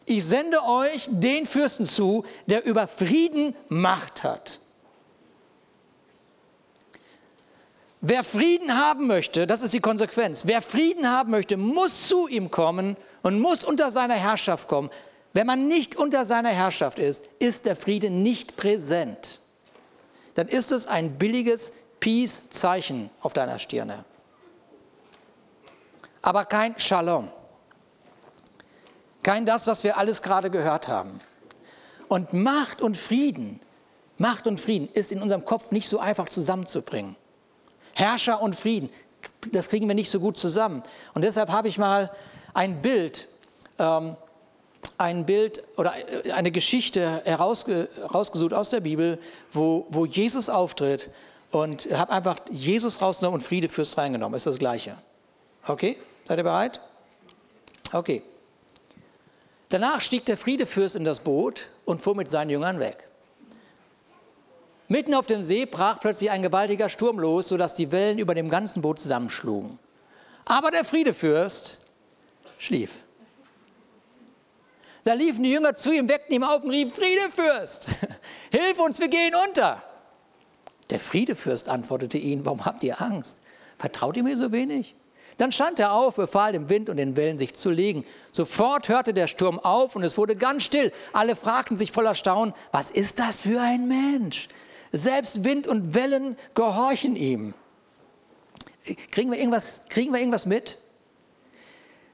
ich 0.04 0.24
sende 0.24 0.62
euch 0.64 1.08
den 1.10 1.46
Fürsten 1.46 1.86
zu, 1.86 2.24
der 2.46 2.64
über 2.64 2.86
Frieden 2.86 3.54
Macht 3.68 4.22
hat. 4.22 4.60
Wer 8.00 8.24
Frieden 8.24 8.76
haben 8.76 9.06
möchte, 9.06 9.46
das 9.46 9.62
ist 9.62 9.72
die 9.72 9.80
Konsequenz, 9.80 10.42
wer 10.46 10.60
Frieden 10.60 11.08
haben 11.08 11.30
möchte, 11.30 11.56
muss 11.56 12.08
zu 12.08 12.26
ihm 12.26 12.50
kommen 12.50 12.96
und 13.22 13.38
muss 13.38 13.62
unter 13.62 13.92
seiner 13.92 14.14
Herrschaft 14.14 14.66
kommen. 14.66 14.90
Wenn 15.34 15.46
man 15.46 15.68
nicht 15.68 15.96
unter 15.96 16.24
seiner 16.24 16.50
Herrschaft 16.50 16.98
ist, 16.98 17.24
ist 17.38 17.64
der 17.64 17.76
Friede 17.76 18.10
nicht 18.10 18.56
präsent. 18.56 19.38
Dann 20.34 20.48
ist 20.48 20.72
es 20.72 20.86
ein 20.86 21.16
billiges 21.16 21.72
Peace-Zeichen 22.00 23.10
auf 23.20 23.32
deiner 23.32 23.60
Stirne. 23.60 24.04
Aber 26.22 26.44
kein 26.44 26.78
Shalom. 26.78 27.30
Kein 29.22 29.46
das, 29.46 29.66
was 29.66 29.84
wir 29.84 29.98
alles 29.98 30.22
gerade 30.22 30.50
gehört 30.50 30.88
haben. 30.88 31.20
Und 32.08 32.32
Macht 32.32 32.82
und 32.82 32.96
Frieden 32.96 33.60
Macht 34.22 34.46
und 34.46 34.60
Frieden 34.60 34.88
ist 34.92 35.10
in 35.10 35.20
unserem 35.20 35.44
Kopf 35.44 35.72
nicht 35.72 35.88
so 35.88 35.98
einfach 35.98 36.28
zusammenzubringen. 36.28 37.16
Herrscher 37.94 38.40
und 38.40 38.54
Frieden, 38.54 38.88
das 39.50 39.68
kriegen 39.68 39.88
wir 39.88 39.96
nicht 39.96 40.10
so 40.10 40.20
gut 40.20 40.38
zusammen. 40.38 40.84
Und 41.12 41.22
deshalb 41.22 41.50
habe 41.50 41.66
ich 41.66 41.76
mal 41.76 42.08
ein 42.54 42.82
Bild, 42.82 43.26
ähm, 43.80 44.16
ein 44.96 45.26
Bild 45.26 45.64
oder 45.76 45.94
äh, 46.24 46.30
eine 46.30 46.52
Geschichte 46.52 47.22
herausge 47.24 47.88
herausgesucht 47.96 48.54
aus 48.54 48.70
der 48.70 48.78
Bibel, 48.78 49.18
wo, 49.50 49.86
wo 49.90 50.06
Jesus 50.06 50.48
auftritt 50.48 51.10
und 51.50 51.90
habe 51.90 52.12
einfach 52.12 52.36
Jesus 52.48 53.02
rausgenommen 53.02 53.40
und 53.40 53.46
Friede 53.46 53.68
Fürst 53.68 53.98
reingenommen. 53.98 54.36
Ist 54.36 54.46
das 54.46 54.58
Gleiche. 54.58 54.96
Okay? 55.66 55.96
Seid 56.26 56.38
ihr 56.38 56.44
bereit? 56.44 56.80
Okay. 57.92 58.22
Danach 59.72 60.02
stieg 60.02 60.26
der 60.26 60.36
Friedefürst 60.36 60.96
in 60.96 61.04
das 61.06 61.20
Boot 61.20 61.70
und 61.86 62.02
fuhr 62.02 62.14
mit 62.14 62.28
seinen 62.28 62.50
Jüngern 62.50 62.78
weg. 62.78 63.08
Mitten 64.86 65.14
auf 65.14 65.26
dem 65.26 65.42
See 65.42 65.64
brach 65.64 65.98
plötzlich 65.98 66.30
ein 66.30 66.42
gewaltiger 66.42 66.90
Sturm 66.90 67.18
los, 67.18 67.48
sodass 67.48 67.72
die 67.72 67.90
Wellen 67.90 68.18
über 68.18 68.34
dem 68.34 68.50
ganzen 68.50 68.82
Boot 68.82 68.98
zusammenschlugen. 68.98 69.78
Aber 70.44 70.70
der 70.70 70.84
Friedefürst 70.84 71.78
schlief. 72.58 73.04
Da 75.04 75.14
liefen 75.14 75.42
die 75.42 75.52
Jünger 75.52 75.72
zu 75.72 75.90
ihm, 75.90 76.06
weckten 76.06 76.34
ihn 76.34 76.44
auf 76.44 76.62
und 76.64 76.70
riefen, 76.70 76.92
Friedefürst, 76.92 77.86
hilf 78.50 78.78
uns, 78.78 79.00
wir 79.00 79.08
gehen 79.08 79.32
unter. 79.48 79.82
Der 80.90 81.00
Friedefürst 81.00 81.70
antwortete 81.70 82.18
ihnen, 82.18 82.44
warum 82.44 82.66
habt 82.66 82.82
ihr 82.82 83.00
Angst? 83.00 83.38
Vertraut 83.78 84.18
ihr 84.18 84.22
mir 84.22 84.36
so 84.36 84.52
wenig? 84.52 84.96
Dann 85.38 85.52
stand 85.52 85.78
er 85.78 85.92
auf, 85.92 86.16
befahl 86.16 86.52
dem 86.52 86.68
Wind 86.68 86.88
und 86.88 86.96
den 86.96 87.16
Wellen 87.16 87.38
sich 87.38 87.54
zu 87.54 87.70
legen. 87.70 88.04
Sofort 88.32 88.88
hörte 88.88 89.14
der 89.14 89.26
Sturm 89.26 89.58
auf 89.58 89.96
und 89.96 90.02
es 90.02 90.18
wurde 90.18 90.36
ganz 90.36 90.62
still. 90.64 90.92
Alle 91.12 91.36
fragten 91.36 91.78
sich 91.78 91.92
voller 91.92 92.14
Staunen, 92.14 92.54
was 92.70 92.90
ist 92.90 93.18
das 93.18 93.38
für 93.38 93.60
ein 93.60 93.88
Mensch? 93.88 94.48
Selbst 94.92 95.44
Wind 95.44 95.66
und 95.66 95.94
Wellen 95.94 96.36
gehorchen 96.54 97.16
ihm. 97.16 97.54
Kriegen 99.10 99.30
wir 99.30 99.38
irgendwas, 99.38 99.82
kriegen 99.88 100.12
wir 100.12 100.20
irgendwas 100.20 100.44
mit? 100.44 100.78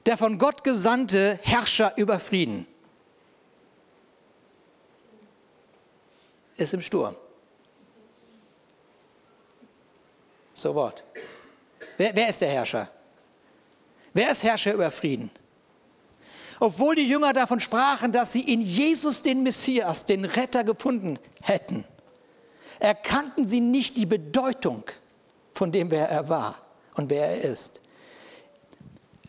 Der 0.05 0.17
von 0.17 0.37
Gott 0.37 0.63
gesandte 0.63 1.39
Herrscher 1.43 1.93
über 1.97 2.19
Frieden 2.19 2.67
ist 6.59 6.73
im 6.73 6.81
Sturm. 6.81 7.15
So 10.53 10.75
Wort. 10.75 11.03
Wer, 11.97 12.15
wer 12.15 12.29
ist 12.29 12.41
der 12.41 12.49
Herrscher? 12.49 12.89
Wer 14.19 14.31
ist 14.31 14.43
Herrscher 14.43 14.73
über 14.73 14.91
Frieden? 14.91 15.31
Obwohl 16.59 16.93
die 16.93 17.07
Jünger 17.07 17.31
davon 17.31 17.61
sprachen, 17.61 18.11
dass 18.11 18.33
sie 18.33 18.41
in 18.41 18.59
Jesus 18.59 19.21
den 19.21 19.43
Messias, 19.43 20.05
den 20.07 20.25
Retter 20.25 20.65
gefunden 20.65 21.17
hätten, 21.41 21.85
erkannten 22.81 23.45
sie 23.45 23.61
nicht 23.61 23.95
die 23.95 24.05
Bedeutung 24.05 24.83
von 25.53 25.71
dem, 25.71 25.89
wer 25.89 26.09
er 26.09 26.27
war 26.27 26.57
und 26.95 27.09
wer 27.09 27.29
er 27.29 27.49
ist. 27.49 27.79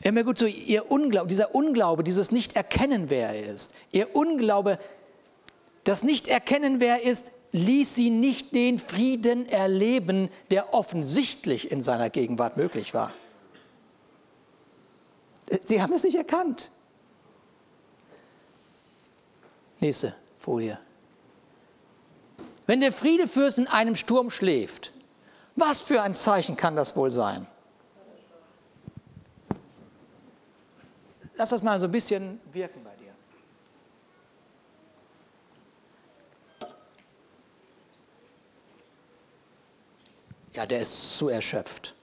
Hör 0.03 0.11
mir 0.11 0.25
gut 0.25 0.39
so, 0.39 0.47
ihr 0.47 0.91
Unglaube, 0.91 1.29
dieser 1.29 1.55
Unglaube, 1.55 2.03
dieses 2.03 2.33
Nicht-Erkennen, 2.33 3.11
wer 3.11 3.29
er 3.29 3.55
ist, 3.55 3.73
ihr 3.93 4.17
Unglaube, 4.17 4.81
das 5.85 6.03
Nicht-Erkennen, 6.03 6.81
wer 6.81 7.01
er 7.01 7.09
ist, 7.09 7.31
ließ 7.53 7.95
sie 7.95 8.11
nicht 8.11 8.57
den 8.57 8.81
Frieden 8.81 9.49
erleben, 9.49 10.31
der 10.51 10.75
offensichtlich 10.75 11.71
in 11.71 11.81
seiner 11.81 12.11
Gegenwart 12.11 12.57
möglich 12.57 12.93
war. 12.93 13.13
Sie 15.51 15.83
haben 15.83 15.93
es 15.93 16.05
nicht 16.05 16.17
erkannt. 16.17 16.71
Nächste 19.81 20.15
Folie. 20.39 20.79
Wenn 22.67 22.81
der 22.81 22.93
Friedefürst 22.93 23.59
in 23.59 23.67
einem 23.67 23.97
Sturm 23.97 24.31
schläft, 24.31 24.93
was 25.57 25.81
für 25.81 26.03
ein 26.03 26.15
Zeichen 26.15 26.57
kann 26.57 26.77
das 26.77 26.95
wohl 26.95 27.11
sein? 27.11 27.47
Lass 31.35 31.49
das 31.49 31.63
mal 31.63 31.81
so 31.81 31.87
ein 31.87 31.93
bisschen 31.93 32.41
wirken 32.53 32.85
bei 32.85 32.95
dir. 32.97 33.15
Ja, 40.55 40.67
der 40.67 40.81
ist 40.81 41.17
zu 41.17 41.29
erschöpft. 41.29 41.95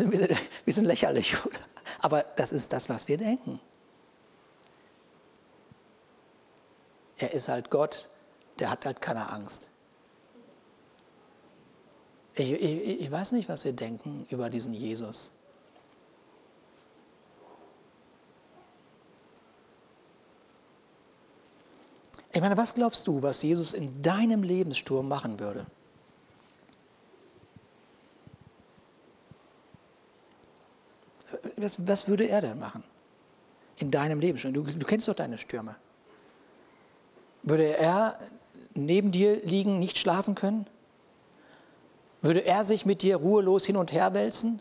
Ist 0.00 0.04
ein 0.04 0.10
bisschen, 0.10 0.30
ein 0.30 0.38
bisschen 0.64 0.84
lächerlich, 0.84 1.36
oder? 1.46 1.58
Aber 2.00 2.22
das 2.36 2.52
ist 2.52 2.72
das, 2.72 2.88
was 2.88 3.08
wir 3.08 3.18
denken. 3.18 3.60
Er 7.16 7.32
ist 7.32 7.48
halt 7.48 7.70
Gott, 7.70 8.08
der 8.58 8.70
hat 8.70 8.84
halt 8.86 9.00
keine 9.00 9.30
Angst. 9.30 9.68
Ich, 12.34 12.50
ich, 12.50 13.00
ich 13.00 13.10
weiß 13.10 13.32
nicht, 13.32 13.48
was 13.48 13.64
wir 13.64 13.72
denken 13.72 14.26
über 14.28 14.50
diesen 14.50 14.74
Jesus. 14.74 15.30
Ich 22.32 22.40
meine, 22.40 22.56
was 22.56 22.74
glaubst 22.74 23.06
du, 23.06 23.22
was 23.22 23.42
Jesus 23.42 23.74
in 23.74 24.02
deinem 24.02 24.42
Lebenssturm 24.42 25.06
machen 25.06 25.38
würde? 25.38 25.66
Was, 31.64 31.76
was 31.86 32.08
würde 32.08 32.28
er 32.28 32.42
denn 32.42 32.58
machen? 32.58 32.84
In 33.78 33.90
deinem 33.90 34.20
Lebenssturm? 34.20 34.52
Du, 34.52 34.62
du 34.62 34.84
kennst 34.86 35.08
doch 35.08 35.14
deine 35.14 35.38
Stürme. 35.38 35.76
Würde 37.42 37.76
er 37.78 38.18
neben 38.74 39.12
dir 39.12 39.36
liegen, 39.44 39.78
nicht 39.78 39.96
schlafen 39.96 40.34
können? 40.34 40.66
Würde 42.20 42.44
er 42.44 42.64
sich 42.64 42.84
mit 42.84 43.00
dir 43.00 43.16
ruhelos 43.16 43.64
hin 43.64 43.76
und 43.76 43.92
her 43.92 44.12
wälzen? 44.12 44.60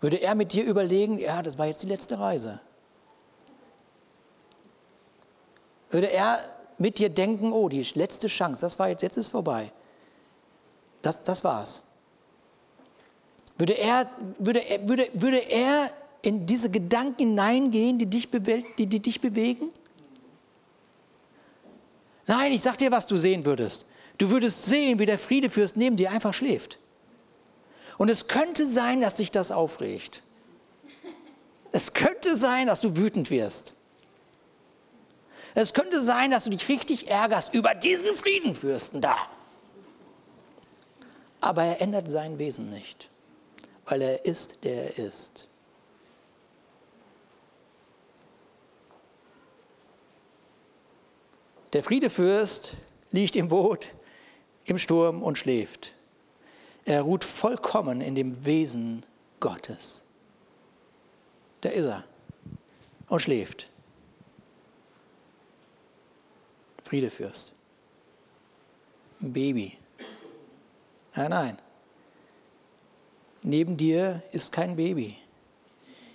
Würde 0.00 0.16
er 0.16 0.34
mit 0.34 0.52
dir 0.52 0.64
überlegen, 0.64 1.18
ja, 1.18 1.42
das 1.42 1.58
war 1.58 1.66
jetzt 1.66 1.82
die 1.82 1.86
letzte 1.86 2.18
Reise? 2.18 2.60
Würde 5.90 6.10
er 6.10 6.38
mit 6.78 6.98
dir 6.98 7.10
denken, 7.10 7.52
oh, 7.52 7.68
die 7.68 7.82
letzte 7.94 8.28
Chance, 8.28 8.62
das 8.62 8.78
war 8.78 8.88
jetzt, 8.88 9.02
jetzt 9.02 9.16
ist 9.16 9.28
vorbei. 9.28 9.72
Das, 11.02 11.22
das 11.22 11.44
war's. 11.44 11.82
Würde 13.58 13.74
er, 13.74 14.08
würde, 14.38 14.62
würde, 14.86 15.08
würde 15.12 15.38
er 15.38 15.90
in 16.24 16.46
diese 16.46 16.70
Gedanken 16.70 17.28
hineingehen, 17.28 17.98
die 17.98 18.06
dich, 18.06 18.28
die, 18.30 18.86
die 18.86 19.00
dich 19.00 19.20
bewegen? 19.20 19.70
Nein, 22.26 22.52
ich 22.52 22.62
sag 22.62 22.78
dir, 22.78 22.90
was 22.90 23.06
du 23.06 23.16
sehen 23.16 23.44
würdest. 23.44 23.86
Du 24.16 24.30
würdest 24.30 24.64
sehen, 24.64 24.98
wie 24.98 25.06
der 25.06 25.18
Friedefürst 25.18 25.76
neben 25.76 25.96
dir 25.96 26.10
einfach 26.10 26.32
schläft. 26.32 26.78
Und 27.98 28.08
es 28.08 28.28
könnte 28.28 28.66
sein, 28.66 29.00
dass 29.00 29.18
sich 29.18 29.30
das 29.30 29.52
aufregt. 29.52 30.22
Es 31.72 31.92
könnte 31.92 32.36
sein, 32.36 32.68
dass 32.68 32.80
du 32.80 32.96
wütend 32.96 33.30
wirst. 33.30 33.76
Es 35.54 35.74
könnte 35.74 36.02
sein, 36.02 36.30
dass 36.30 36.44
du 36.44 36.50
dich 36.50 36.68
richtig 36.68 37.08
ärgerst 37.08 37.52
über 37.52 37.74
diesen 37.74 38.14
Friedenfürsten 38.14 39.00
da. 39.00 39.16
Aber 41.40 41.64
er 41.64 41.80
ändert 41.80 42.08
sein 42.08 42.38
Wesen 42.38 42.70
nicht, 42.70 43.10
weil 43.84 44.00
er 44.00 44.24
ist, 44.24 44.64
der 44.64 44.96
er 44.96 45.06
ist. 45.06 45.48
Der 51.74 51.82
Friedefürst 51.82 52.76
liegt 53.10 53.34
im 53.34 53.48
Boot, 53.48 53.94
im 54.64 54.78
Sturm 54.78 55.24
und 55.24 55.36
schläft. 55.36 55.92
Er 56.84 57.02
ruht 57.02 57.24
vollkommen 57.24 58.00
in 58.00 58.14
dem 58.14 58.44
Wesen 58.44 59.04
Gottes. 59.40 60.02
Da 61.62 61.70
ist 61.70 61.84
er 61.84 62.04
und 63.08 63.20
schläft. 63.20 63.68
Friedefürst. 66.84 67.52
Ein 69.20 69.32
Baby. 69.32 69.76
Nein, 71.16 71.30
nein. 71.30 71.58
Neben 73.42 73.76
dir 73.76 74.22
ist 74.30 74.52
kein 74.52 74.76
Baby. 74.76 75.16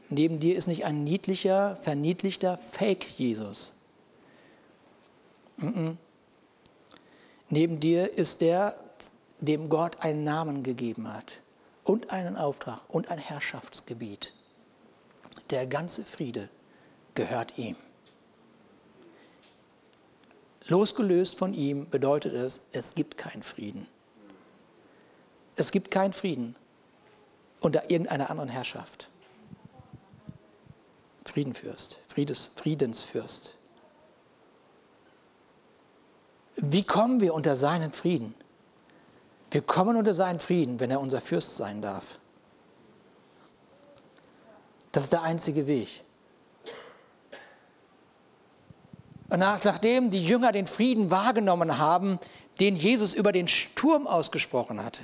Neben 0.09 0.39
dir 0.39 0.55
ist 0.55 0.67
nicht 0.67 0.85
ein 0.85 1.03
niedlicher, 1.03 1.75
verniedlichter 1.75 2.57
Fake-Jesus. 2.57 3.78
Mm 5.59 5.67
-mm. 5.67 5.97
Neben 7.49 7.79
dir 7.79 8.13
ist 8.13 8.41
der, 8.41 8.75
dem 9.39 9.69
Gott 9.69 10.01
einen 10.01 10.23
Namen 10.23 10.63
gegeben 10.63 11.11
hat 11.11 11.39
und 11.83 12.11
einen 12.11 12.37
Auftrag 12.37 12.81
und 12.87 13.09
ein 13.09 13.17
Herrschaftsgebiet. 13.17 14.33
Der 15.49 15.65
ganze 15.65 16.03
Friede 16.03 16.49
gehört 17.15 17.57
ihm. 17.57 17.75
Losgelöst 20.67 21.35
von 21.35 21.55
ihm 21.55 21.89
bedeutet 21.89 22.33
es, 22.33 22.61
es 22.71 22.93
gibt 22.93 23.17
keinen 23.17 23.41
Frieden. 23.41 23.87
Es 25.55 25.71
gibt 25.71 25.89
keinen 25.89 26.13
Frieden 26.13 26.55
unter 27.59 27.89
irgendeiner 27.89 28.29
anderen 28.29 28.49
Herrschaft. 28.49 29.09
Friedenfürst, 31.25 31.99
Friedes, 32.07 32.51
Friedensfürst. 32.55 33.55
Wie 36.61 36.83
kommen 36.83 37.21
wir 37.21 37.33
unter 37.33 37.55
seinen 37.55 37.93
Frieden? 37.93 38.35
Wir 39.51 39.61
kommen 39.61 39.95
unter 39.95 40.13
seinen 40.13 40.39
Frieden, 40.39 40.79
wenn 40.79 40.91
er 40.91 40.99
unser 40.99 41.21
Fürst 41.21 41.55
sein 41.55 41.81
darf. 41.81 42.19
Das 44.91 45.05
ist 45.05 45.13
der 45.13 45.23
einzige 45.23 45.67
Weg. 45.67 46.03
Und 49.29 49.39
nach, 49.39 49.63
nachdem 49.63 50.09
die 50.09 50.23
Jünger 50.23 50.51
den 50.51 50.67
Frieden 50.67 51.11
wahrgenommen 51.11 51.77
haben, 51.77 52.19
den 52.59 52.75
Jesus 52.75 53.13
über 53.13 53.31
den 53.31 53.47
Sturm 53.47 54.07
ausgesprochen 54.07 54.83
hatte, 54.83 55.01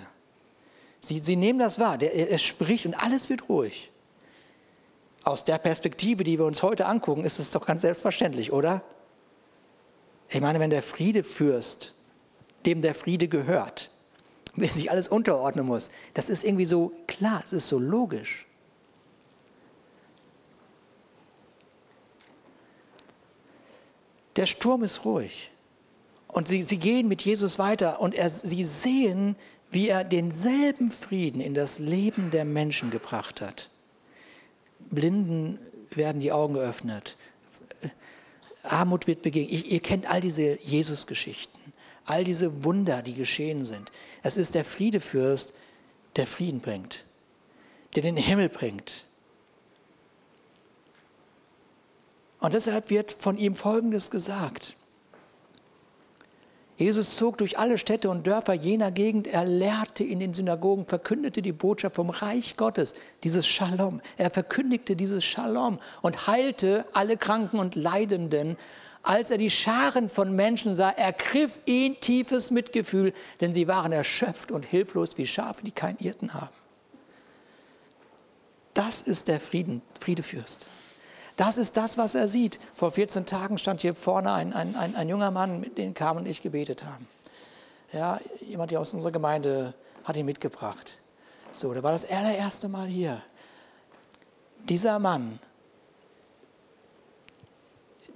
sie, 0.99 1.19
sie 1.19 1.35
nehmen 1.35 1.59
das 1.59 1.79
wahr, 1.79 1.97
der, 1.97 2.13
er 2.13 2.37
spricht 2.37 2.85
und 2.85 2.95
alles 2.95 3.29
wird 3.29 3.47
ruhig. 3.49 3.91
Aus 5.23 5.43
der 5.43 5.57
Perspektive, 5.57 6.23
die 6.23 6.37
wir 6.37 6.45
uns 6.45 6.63
heute 6.63 6.85
angucken, 6.85 7.23
ist 7.23 7.39
es 7.39 7.51
doch 7.51 7.65
ganz 7.65 7.81
selbstverständlich, 7.81 8.51
oder? 8.51 8.83
Ich 10.29 10.41
meine, 10.41 10.59
wenn 10.59 10.69
der 10.69 10.83
Friedefürst, 10.83 11.93
dem 12.65 12.81
der 12.81 12.95
Friede 12.95 13.27
gehört, 13.27 13.91
der 14.55 14.69
sich 14.69 14.91
alles 14.91 15.07
unterordnen 15.07 15.65
muss, 15.65 15.91
das 16.13 16.29
ist 16.29 16.43
irgendwie 16.43 16.65
so 16.65 16.91
klar, 17.07 17.41
es 17.45 17.53
ist 17.53 17.67
so 17.67 17.79
logisch. 17.79 18.45
Der 24.35 24.45
Sturm 24.45 24.83
ist 24.83 25.05
ruhig. 25.05 25.51
Und 26.27 26.47
sie, 26.47 26.63
sie 26.63 26.77
gehen 26.77 27.07
mit 27.07 27.21
Jesus 27.21 27.59
weiter 27.59 28.01
und 28.01 28.13
er, 28.15 28.29
sie 28.29 28.63
sehen, 28.63 29.37
wie 29.71 29.87
er 29.87 30.03
denselben 30.03 30.91
Frieden 30.91 31.39
in 31.39 31.53
das 31.53 31.79
Leben 31.79 32.31
der 32.31 32.43
Menschen 32.43 32.91
gebracht 32.91 33.39
hat. 33.39 33.69
Blinden 34.91 35.59
werden 35.91 36.19
die 36.19 36.31
Augen 36.33 36.55
geöffnet. 36.55 37.15
Armut 38.71 39.07
wird 39.07 39.21
begegnet. 39.21 39.53
Ich, 39.53 39.71
ihr 39.71 39.79
kennt 39.79 40.09
all 40.09 40.21
diese 40.21 40.59
Jesus-Geschichten, 40.61 41.59
all 42.05 42.23
diese 42.23 42.63
Wunder, 42.63 43.01
die 43.01 43.13
geschehen 43.13 43.63
sind. 43.63 43.91
Es 44.23 44.37
ist 44.37 44.55
der 44.55 44.65
Friedefürst, 44.65 45.53
der 46.15 46.27
Frieden 46.27 46.61
bringt, 46.61 47.03
der 47.95 48.03
den 48.03 48.17
Himmel 48.17 48.49
bringt, 48.49 49.05
Und 52.45 52.53
deshalb 52.53 52.91
wird 52.91 53.15
von 53.17 53.39
ihm 53.39 53.55
Folgendes 53.55 54.11
gesagt. 54.11 54.75
Jesus 56.77 57.15
zog 57.15 57.37
durch 57.37 57.57
alle 57.57 57.77
Städte 57.77 58.09
und 58.09 58.27
Dörfer 58.27 58.53
jener 58.53 58.91
Gegend, 58.91 59.27
er 59.27 59.45
lehrte 59.45 60.03
in 60.03 60.19
den 60.19 60.33
Synagogen, 60.33 60.85
verkündete 60.85 61.41
die 61.41 61.53
Botschaft 61.53 61.95
vom 61.95 62.09
Reich 62.09 62.57
Gottes, 62.57 62.95
dieses 63.23 63.47
Shalom. 63.47 64.01
Er 64.17 64.29
verkündigte 64.29 64.97
dieses 64.97 65.23
Shalom 65.23 65.79
und 66.01 66.27
heilte 66.27 66.85
alle 66.91 67.15
Kranken 67.15 67.59
und 67.59 67.75
Leidenden. 67.75 68.57
Als 69.03 69.31
er 69.31 69.37
die 69.37 69.51
Scharen 69.51 70.09
von 70.09 70.35
Menschen 70.35 70.75
sah, 70.75 70.89
ergriff 70.89 71.59
ihn 71.65 71.97
tiefes 72.01 72.51
Mitgefühl, 72.51 73.13
denn 73.39 73.53
sie 73.53 73.69
waren 73.69 73.93
erschöpft 73.93 74.51
und 74.51 74.65
hilflos 74.65 75.17
wie 75.17 75.27
Schafe, 75.27 75.63
die 75.63 75.71
keinen 75.71 75.99
Hirten 75.99 76.33
haben. 76.33 76.55
Das 78.73 79.01
ist 79.01 79.29
der 79.29 79.39
Frieden, 79.39 79.81
Friedefürst. 80.01 80.65
Das 81.35 81.57
ist 81.57 81.75
das, 81.75 81.97
was 81.97 82.15
er 82.15 82.27
sieht. 82.27 82.59
Vor 82.75 82.91
14 82.91 83.25
Tagen 83.25 83.57
stand 83.57 83.81
hier 83.81 83.95
vorne 83.95 84.31
ein, 84.31 84.53
ein, 84.53 84.75
ein, 84.75 84.95
ein 84.95 85.09
junger 85.09 85.31
Mann, 85.31 85.59
mit 85.59 85.77
dem 85.77 85.93
Carmen 85.93 86.21
und 86.21 86.25
ich 86.27 86.41
gebetet 86.41 86.85
haben. 86.85 87.07
Ja, 87.91 88.19
jemand 88.41 88.71
hier 88.71 88.79
aus 88.79 88.93
unserer 88.93 89.11
Gemeinde 89.11 89.73
hat 90.03 90.15
ihn 90.15 90.25
mitgebracht. 90.25 90.99
So, 91.51 91.73
der 91.73 91.83
war 91.83 91.91
das 91.91 92.09
allererste 92.09 92.67
Mal 92.67 92.87
hier. 92.87 93.21
Dieser 94.67 94.97
Mann, 94.99 95.39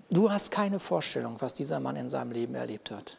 du 0.10 0.32
hast 0.32 0.52
keine 0.52 0.80
Vorstellung, 0.80 1.38
was 1.40 1.54
dieser 1.54 1.80
Mann 1.80 1.96
in 1.96 2.10
seinem 2.10 2.32
Leben 2.32 2.56
erlebt 2.56 2.92
hat. 2.92 3.18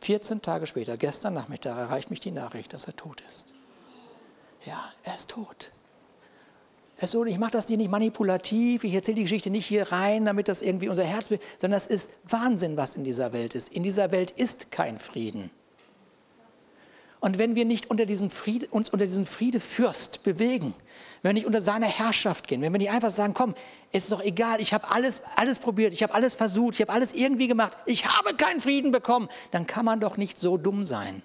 14 0.00 0.42
Tage 0.42 0.66
später, 0.66 0.96
gestern 0.96 1.34
Nachmittag, 1.34 1.78
erreicht 1.78 2.10
mich 2.10 2.20
die 2.20 2.32
Nachricht, 2.32 2.72
dass 2.72 2.86
er 2.86 2.96
tot 2.96 3.22
ist. 3.28 3.46
Ja, 4.64 4.92
er 5.04 5.14
ist 5.14 5.30
tot. 5.30 5.70
So, 7.04 7.24
ich 7.24 7.38
mache 7.38 7.50
das 7.50 7.66
dir 7.66 7.76
nicht 7.76 7.90
manipulativ, 7.90 8.84
ich 8.84 8.94
erzähle 8.94 9.16
die 9.16 9.22
Geschichte 9.22 9.50
nicht 9.50 9.66
hier 9.66 9.90
rein, 9.90 10.24
damit 10.24 10.48
das 10.48 10.62
irgendwie 10.62 10.88
unser 10.88 11.04
Herz 11.04 11.30
will, 11.30 11.40
sondern 11.60 11.76
es 11.76 11.86
ist 11.86 12.10
Wahnsinn, 12.28 12.76
was 12.76 12.94
in 12.94 13.02
dieser 13.02 13.32
Welt 13.32 13.54
ist. 13.54 13.72
In 13.72 13.82
dieser 13.82 14.12
Welt 14.12 14.30
ist 14.30 14.70
kein 14.70 14.98
Frieden. 14.98 15.50
Und 17.18 17.38
wenn 17.38 17.54
wir 17.54 17.64
nicht 17.64 17.90
unter 17.90 18.06
diesen 18.06 18.30
Friede, 18.30 18.66
uns 18.68 18.88
unter 18.88 19.06
diesen 19.06 19.26
Friedefürst 19.26 20.22
bewegen, 20.22 20.74
wenn 21.22 21.30
wir 21.30 21.34
nicht 21.34 21.46
unter 21.46 21.60
seiner 21.60 21.86
Herrschaft 21.86 22.48
gehen, 22.48 22.62
wenn 22.62 22.72
wir 22.72 22.78
nicht 22.78 22.90
einfach 22.90 23.10
sagen, 23.10 23.34
komm, 23.34 23.54
ist 23.92 24.10
doch 24.10 24.20
egal, 24.20 24.60
ich 24.60 24.72
habe 24.72 24.90
alles, 24.90 25.22
alles 25.36 25.58
probiert, 25.58 25.92
ich 25.92 26.02
habe 26.02 26.14
alles 26.14 26.34
versucht, 26.34 26.74
ich 26.74 26.80
habe 26.80 26.92
alles 26.92 27.12
irgendwie 27.12 27.48
gemacht, 27.48 27.76
ich 27.86 28.06
habe 28.06 28.34
keinen 28.34 28.60
Frieden 28.60 28.90
bekommen, 28.92 29.28
dann 29.50 29.66
kann 29.66 29.84
man 29.84 30.00
doch 30.00 30.16
nicht 30.16 30.38
so 30.38 30.56
dumm 30.56 30.84
sein 30.84 31.22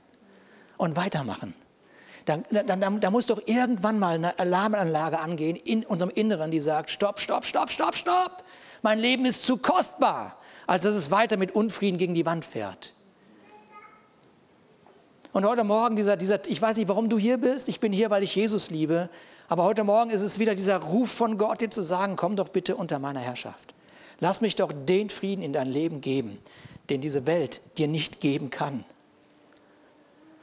und 0.78 0.96
weitermachen 0.96 1.54
dann, 2.28 2.44
dann, 2.52 3.00
da 3.00 3.10
muss 3.10 3.26
doch 3.26 3.42
irgendwann 3.46 4.00
mal 4.00 4.16
eine 4.16 4.38
Alarmanlage 4.38 5.18
angehen 5.18 5.56
in 5.56 5.86
unserem 5.86 6.12
Inneren, 6.12 6.52
die 6.52 6.60
sagt, 6.60 6.90
stopp, 6.90 7.20
stopp, 7.20 7.46
stopp, 7.46 7.72
stopp, 7.72 7.96
stopp. 7.96 8.44
Mein 8.82 9.00
Leben 9.00 9.26
ist 9.26 9.46
zu 9.46 9.58
kostbar, 9.58 10.38
als 10.68 10.84
dass 10.84 10.96
es 10.96 11.10
weiter 11.10 11.38
mit 11.38 11.56
Unfrieden 11.56 11.98
gegen 11.98 12.14
die 12.14 12.26
Wand 12.26 12.44
fährt. 12.44 12.94
Und 15.32 15.46
heute 15.46 15.64
Morgen, 15.64 15.96
dieser, 15.96 16.18
dieser, 16.18 16.46
ich 16.48 16.62
weiß 16.62 16.76
nicht, 16.78 16.90
warum 16.90 17.10
du 17.10 17.18
hier 17.18 17.38
bist, 17.38 17.70
ich 17.70 17.80
bin 17.80 17.94
hier, 17.94 18.10
weil 18.10 18.24
ich 18.24 18.36
Jesus 18.36 18.72
liebe, 18.72 19.10
aber 19.48 19.64
heute 19.64 19.86
Morgen 19.86 20.10
ist 20.10 20.22
es 20.22 20.38
wieder 20.38 20.54
dieser 20.54 20.78
Ruf 20.78 21.10
von 21.12 21.38
Gott, 21.38 21.62
dir 21.62 21.70
zu 21.70 21.82
sagen, 21.82 22.18
komm 22.18 22.36
doch 22.36 22.50
bitte 22.50 22.76
unter 22.76 23.00
meiner 23.00 23.22
Herrschaft. 23.22 23.74
Lass 24.20 24.42
mich 24.42 24.56
doch 24.56 24.74
den 24.74 25.10
Frieden 25.10 25.44
in 25.44 25.54
dein 25.54 25.70
Leben 25.70 26.02
geben, 26.02 26.40
den 26.90 27.00
diese 27.00 27.26
Welt 27.26 27.62
dir 27.78 27.88
nicht 27.88 28.20
geben 28.20 28.50
kann. 28.50 28.84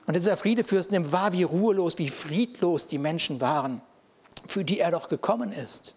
Und 0.06 0.14
dieser 0.14 0.36
Friedefürst 0.36 0.90
nimmt 0.90 1.12
wahr, 1.12 1.32
wie 1.32 1.44
ruhelos, 1.44 1.98
wie 1.98 2.08
friedlos 2.08 2.86
die 2.86 2.98
Menschen 2.98 3.40
waren, 3.40 3.80
für 4.46 4.64
die 4.64 4.80
er 4.80 4.90
doch 4.90 5.08
gekommen 5.08 5.52
ist. 5.52 5.94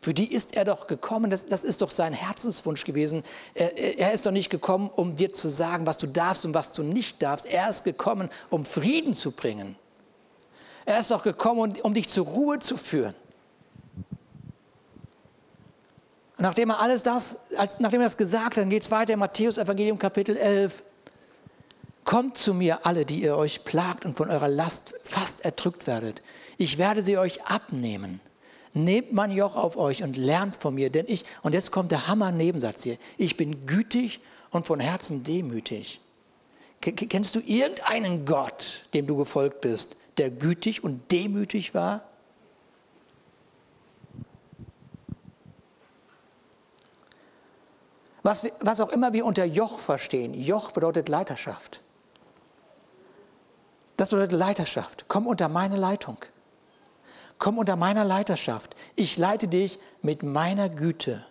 Für 0.00 0.14
die 0.14 0.32
ist 0.32 0.54
er 0.54 0.64
doch 0.64 0.86
gekommen, 0.86 1.30
das, 1.30 1.46
das 1.46 1.64
ist 1.64 1.82
doch 1.82 1.90
sein 1.90 2.12
Herzenswunsch 2.12 2.84
gewesen. 2.84 3.24
Er, 3.54 3.98
er 3.98 4.12
ist 4.12 4.26
doch 4.26 4.30
nicht 4.30 4.48
gekommen, 4.48 4.90
um 4.94 5.16
dir 5.16 5.32
zu 5.32 5.48
sagen, 5.48 5.86
was 5.86 5.98
du 5.98 6.06
darfst 6.06 6.44
und 6.44 6.54
was 6.54 6.72
du 6.72 6.82
nicht 6.82 7.20
darfst. 7.20 7.46
Er 7.46 7.68
ist 7.68 7.82
gekommen, 7.82 8.28
um 8.48 8.64
Frieden 8.64 9.14
zu 9.14 9.32
bringen. 9.32 9.76
Er 10.84 11.00
ist 11.00 11.10
doch 11.10 11.22
gekommen, 11.22 11.74
um 11.82 11.94
dich 11.94 12.08
zur 12.08 12.26
Ruhe 12.26 12.60
zu 12.60 12.76
führen. 12.76 13.14
Und 16.36 16.44
nachdem 16.44 16.70
er 16.70 16.78
alles 16.78 17.02
das, 17.02 17.46
als, 17.56 17.80
nachdem 17.80 18.00
er 18.00 18.06
das 18.06 18.16
gesagt 18.16 18.56
hat, 18.56 18.58
dann 18.58 18.70
geht 18.70 18.82
es 18.82 18.90
weiter 18.92 19.14
in 19.14 19.18
Matthäus 19.18 19.58
Evangelium 19.58 19.98
Kapitel 19.98 20.36
11. 20.36 20.84
Kommt 22.08 22.38
zu 22.38 22.54
mir 22.54 22.86
alle, 22.86 23.04
die 23.04 23.20
ihr 23.20 23.36
euch 23.36 23.64
plagt 23.64 24.06
und 24.06 24.16
von 24.16 24.30
eurer 24.30 24.48
Last 24.48 24.94
fast 25.04 25.44
erdrückt 25.44 25.86
werdet. 25.86 26.22
Ich 26.56 26.78
werde 26.78 27.02
sie 27.02 27.18
euch 27.18 27.44
abnehmen. 27.44 28.22
Nehmt 28.72 29.12
mein 29.12 29.30
Joch 29.30 29.56
auf 29.56 29.76
euch 29.76 30.02
und 30.02 30.16
lernt 30.16 30.56
von 30.56 30.74
mir, 30.74 30.88
denn 30.88 31.04
ich, 31.06 31.26
und 31.42 31.52
jetzt 31.52 31.70
kommt 31.70 31.92
der 31.92 32.08
Hammer-Nebensatz 32.08 32.84
hier, 32.84 32.96
ich 33.18 33.36
bin 33.36 33.66
gütig 33.66 34.20
und 34.48 34.66
von 34.66 34.80
Herzen 34.80 35.22
demütig. 35.22 36.00
Kennst 36.80 37.34
du 37.34 37.40
irgendeinen 37.40 38.24
Gott, 38.24 38.86
dem 38.94 39.06
du 39.06 39.14
gefolgt 39.14 39.60
bist, 39.60 39.94
der 40.16 40.30
gütig 40.30 40.82
und 40.82 41.12
demütig 41.12 41.74
war? 41.74 42.08
Was, 48.22 48.46
was 48.60 48.80
auch 48.80 48.88
immer 48.88 49.12
wir 49.12 49.26
unter 49.26 49.44
Joch 49.44 49.78
verstehen, 49.78 50.32
Joch 50.32 50.70
bedeutet 50.72 51.10
Leiterschaft. 51.10 51.82
Das 53.98 54.10
bedeutet 54.10 54.38
Leiterschaft. 54.38 55.06
Komm 55.08 55.26
unter 55.26 55.48
meine 55.48 55.76
Leitung. 55.76 56.18
Komm 57.38 57.58
unter 57.58 57.74
meiner 57.74 58.04
Leiterschaft. 58.04 58.76
Ich 58.94 59.18
leite 59.18 59.48
dich 59.48 59.80
mit 60.02 60.22
meiner 60.22 60.68
Güte. 60.68 61.26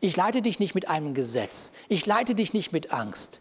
Ich 0.00 0.16
leite 0.16 0.42
dich 0.42 0.60
nicht 0.60 0.76
mit 0.76 0.88
einem 0.88 1.12
Gesetz. 1.12 1.72
Ich 1.88 2.06
leite 2.06 2.36
dich 2.36 2.52
nicht 2.52 2.72
mit 2.72 2.92
Angst. 2.92 3.40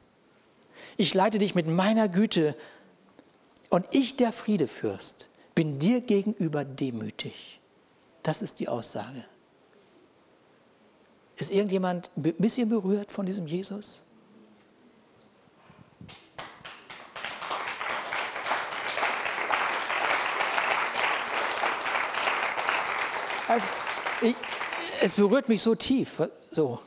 Ich 0.97 1.13
leite 1.13 1.37
dich 1.37 1.53
mit 1.53 1.67
meiner 1.67 2.07
Güte. 2.07 2.57
Und 3.69 3.85
ich, 3.91 4.17
der 4.17 4.31
Friedefürst, 4.31 5.27
bin 5.53 5.77
dir 5.77 6.01
gegenüber 6.01 6.65
demütig. 6.65 7.59
Das 8.23 8.41
ist 8.41 8.57
die 8.57 8.67
Aussage. 8.67 9.23
Ist 11.37 11.51
irgendjemand 11.51 12.09
ein 12.17 12.33
bisschen 12.33 12.69
berührt 12.69 13.11
von 13.11 13.27
diesem 13.27 13.45
Jesus? 13.45 14.03
Also, 23.51 23.69
ich, 24.21 24.35
es 25.01 25.13
berührt 25.15 25.49
mich 25.49 25.61
so 25.61 25.75
tief, 25.75 26.21
so. 26.51 26.79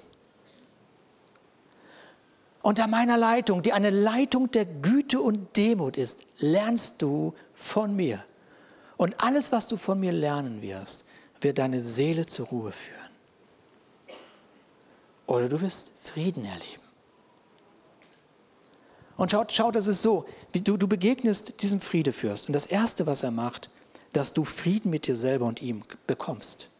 Unter 2.63 2.87
meiner 2.87 3.19
Leitung, 3.19 3.61
die 3.61 3.75
eine 3.75 3.91
Leitung 3.91 4.51
der 4.51 4.65
Güte 4.65 5.21
und 5.21 5.59
Demut 5.59 5.99
ist, 5.99 6.23
lernst 6.39 7.03
du 7.03 7.35
von 7.55 7.95
mir. 7.95 8.25
Und 8.97 9.23
alles, 9.23 9.53
was 9.53 9.67
du 9.67 9.77
von 9.77 10.01
mir 10.01 10.13
lernen 10.13 10.63
wirst, 10.63 11.05
wird 11.43 11.59
deine 11.59 11.83
Seele 11.83 12.25
zur 12.25 12.47
Ruhe 12.47 12.73
führen. 12.73 13.11
Oder 15.27 15.51
du 15.51 15.61
wirst 15.61 15.93
Frieden 16.03 16.47
erleben. 16.47 16.83
Und 19.19 19.33
schaut, 19.33 19.53
schaut, 19.53 19.77
das 19.77 19.87
ist 19.87 20.01
so, 20.01 20.25
du, 20.55 20.79
du 20.79 20.89
begegnest 20.89 21.61
diesem 21.61 21.83
Friedefürst. 21.83 22.47
Und 22.47 22.55
das 22.55 22.65
Erste, 22.65 23.07
was 23.07 23.23
er 23.23 23.33
macht, 23.33 23.69
dass 24.15 24.33
du 24.33 24.45
Frieden 24.45 24.91
mit 24.91 25.07
dir 25.07 25.17
selber 25.17 25.45
und 25.45 25.61
ihm 25.61 25.83
bekommst. 26.07 26.71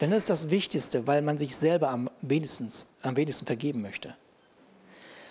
Denn 0.00 0.10
das 0.10 0.18
ist 0.24 0.30
das 0.30 0.50
Wichtigste, 0.50 1.06
weil 1.06 1.22
man 1.22 1.38
sich 1.38 1.56
selber 1.56 1.90
am 1.90 2.10
wenigsten, 2.20 2.70
am 3.02 3.16
wenigsten 3.16 3.46
vergeben 3.46 3.82
möchte. 3.82 4.14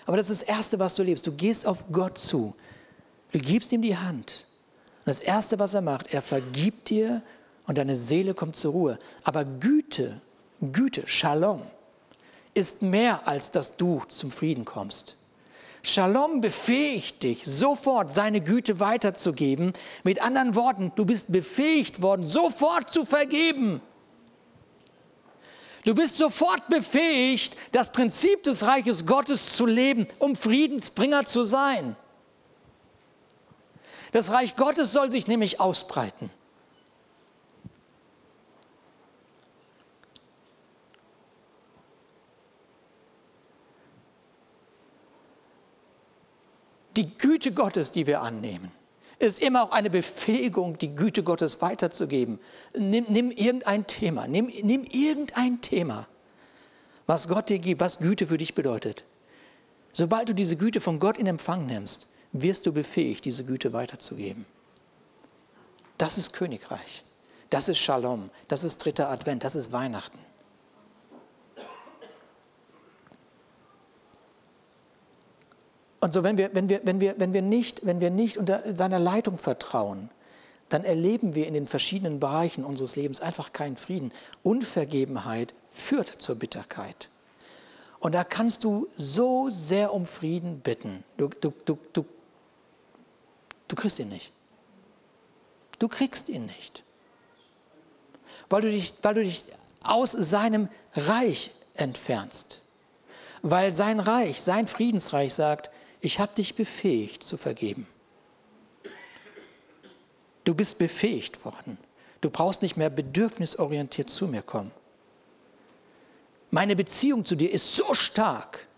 Aber 0.06 0.16
das 0.16 0.30
ist 0.30 0.42
das 0.42 0.48
Erste, 0.48 0.78
was 0.78 0.94
du 0.94 1.02
lebst. 1.02 1.26
Du 1.26 1.32
gehst 1.32 1.66
auf 1.66 1.84
Gott 1.92 2.18
zu. 2.18 2.54
Du 3.32 3.38
gibst 3.38 3.72
ihm 3.72 3.82
die 3.82 3.96
Hand. 3.96 4.46
Und 4.98 5.06
das 5.06 5.20
Erste, 5.20 5.58
was 5.58 5.74
er 5.74 5.80
macht, 5.80 6.12
er 6.12 6.22
vergibt 6.22 6.90
dir 6.90 7.22
und 7.66 7.78
deine 7.78 7.96
Seele 7.96 8.34
kommt 8.34 8.56
zur 8.56 8.72
Ruhe. 8.72 8.98
Aber 9.22 9.44
Güte, 9.44 10.20
Güte, 10.72 11.06
Shalom, 11.06 11.62
ist 12.54 12.82
mehr, 12.82 13.26
als 13.26 13.50
dass 13.50 13.76
du 13.76 14.02
zum 14.08 14.30
Frieden 14.30 14.64
kommst. 14.64 15.16
Shalom 15.86 16.40
befähigt 16.40 17.22
dich, 17.22 17.44
sofort 17.44 18.14
seine 18.14 18.40
Güte 18.40 18.80
weiterzugeben. 18.80 19.74
Mit 20.02 20.22
anderen 20.22 20.54
Worten, 20.54 20.92
du 20.96 21.04
bist 21.04 21.30
befähigt 21.30 22.00
worden, 22.00 22.26
sofort 22.26 22.90
zu 22.90 23.04
vergeben. 23.04 23.82
Du 25.84 25.94
bist 25.94 26.16
sofort 26.16 26.68
befähigt, 26.68 27.54
das 27.72 27.92
Prinzip 27.92 28.42
des 28.44 28.66
Reiches 28.66 29.04
Gottes 29.04 29.56
zu 29.56 29.66
leben, 29.66 30.08
um 30.18 30.34
Friedensbringer 30.34 31.26
zu 31.26 31.44
sein. 31.44 31.96
Das 34.12 34.30
Reich 34.30 34.56
Gottes 34.56 34.90
soll 34.90 35.10
sich 35.10 35.26
nämlich 35.26 35.60
ausbreiten. 35.60 36.30
Die 46.96 47.16
Güte 47.18 47.52
Gottes, 47.52 47.92
die 47.92 48.06
wir 48.06 48.22
annehmen, 48.22 48.70
ist 49.18 49.42
immer 49.42 49.64
auch 49.64 49.70
eine 49.70 49.90
Befähigung, 49.90 50.78
die 50.78 50.94
Güte 50.94 51.22
Gottes 51.22 51.60
weiterzugeben. 51.60 52.38
Nimm, 52.76 53.06
nimm 53.08 53.30
irgendein 53.30 53.86
Thema, 53.86 54.28
nimm, 54.28 54.46
nimm 54.62 54.84
irgendein 54.84 55.60
Thema, 55.60 56.06
was 57.06 57.28
Gott 57.28 57.48
dir 57.48 57.58
gibt, 57.58 57.80
was 57.80 57.98
Güte 57.98 58.26
für 58.26 58.38
dich 58.38 58.54
bedeutet. 58.54 59.04
Sobald 59.92 60.28
du 60.28 60.34
diese 60.34 60.56
Güte 60.56 60.80
von 60.80 60.98
Gott 60.98 61.18
in 61.18 61.26
Empfang 61.26 61.66
nimmst, 61.66 62.08
wirst 62.32 62.66
du 62.66 62.72
befähigt, 62.72 63.24
diese 63.24 63.44
Güte 63.44 63.72
weiterzugeben. 63.72 64.46
Das 65.98 66.18
ist 66.18 66.32
Königreich. 66.32 67.04
Das 67.50 67.68
ist 67.68 67.78
Shalom. 67.78 68.30
Das 68.48 68.64
ist 68.64 68.78
dritter 68.78 69.10
Advent. 69.10 69.44
Das 69.44 69.54
ist 69.54 69.70
Weihnachten. 69.70 70.18
Und 76.04 76.12
so, 76.12 76.22
wenn 76.22 76.36
wir, 76.36 76.54
wenn 76.54 76.68
wir, 76.68 76.82
wenn 76.84 77.00
wir, 77.00 77.18
wenn 77.18 77.32
wir, 77.32 77.40
nicht, 77.40 77.86
wenn 77.86 77.98
wir 77.98 78.10
nicht 78.10 78.36
unter 78.36 78.74
seiner 78.76 78.98
Leitung 78.98 79.38
vertrauen, 79.38 80.10
dann 80.68 80.84
erleben 80.84 81.34
wir 81.34 81.46
in 81.46 81.54
den 81.54 81.66
verschiedenen 81.66 82.20
Bereichen 82.20 82.62
unseres 82.62 82.94
Lebens 82.94 83.22
einfach 83.22 83.54
keinen 83.54 83.78
Frieden. 83.78 84.12
Unvergebenheit 84.42 85.54
führt 85.70 86.08
zur 86.20 86.34
Bitterkeit. 86.34 87.08
Und 88.00 88.14
da 88.14 88.22
kannst 88.22 88.64
du 88.64 88.86
so 88.98 89.48
sehr 89.48 89.94
um 89.94 90.04
Frieden 90.04 90.60
bitten. 90.60 91.04
Du, 91.16 91.28
du, 91.40 91.54
du, 91.64 91.78
du, 91.94 92.04
du 93.66 93.74
kriegst 93.74 93.98
ihn 93.98 94.10
nicht. 94.10 94.30
Du 95.78 95.88
kriegst 95.88 96.28
ihn 96.28 96.44
nicht. 96.44 96.82
Weil 98.50 98.60
du 98.60 98.70
dich, 98.70 98.92
weil 99.00 99.14
du 99.14 99.22
dich 99.22 99.42
aus 99.82 100.12
seinem 100.12 100.68
Reich 100.94 101.54
entfernst. 101.72 102.60
Weil 103.40 103.74
sein 103.74 104.00
Reich, 104.00 104.42
sein 104.42 104.66
Friedensreich 104.66 105.32
sagt, 105.32 105.70
ich 106.04 106.20
habe 106.20 106.34
dich 106.34 106.54
befähigt 106.54 107.24
zu 107.24 107.38
vergeben. 107.38 107.86
Du 110.44 110.54
bist 110.54 110.76
befähigt 110.76 111.44
worden. 111.46 111.78
Du 112.20 112.28
brauchst 112.28 112.60
nicht 112.60 112.76
mehr 112.76 112.90
bedürfnisorientiert 112.90 114.10
zu 114.10 114.28
mir 114.28 114.42
kommen. 114.42 114.70
Meine 116.50 116.76
Beziehung 116.76 117.24
zu 117.24 117.36
dir 117.36 117.50
ist 117.50 117.74
so 117.74 117.94
stark. 117.94 118.68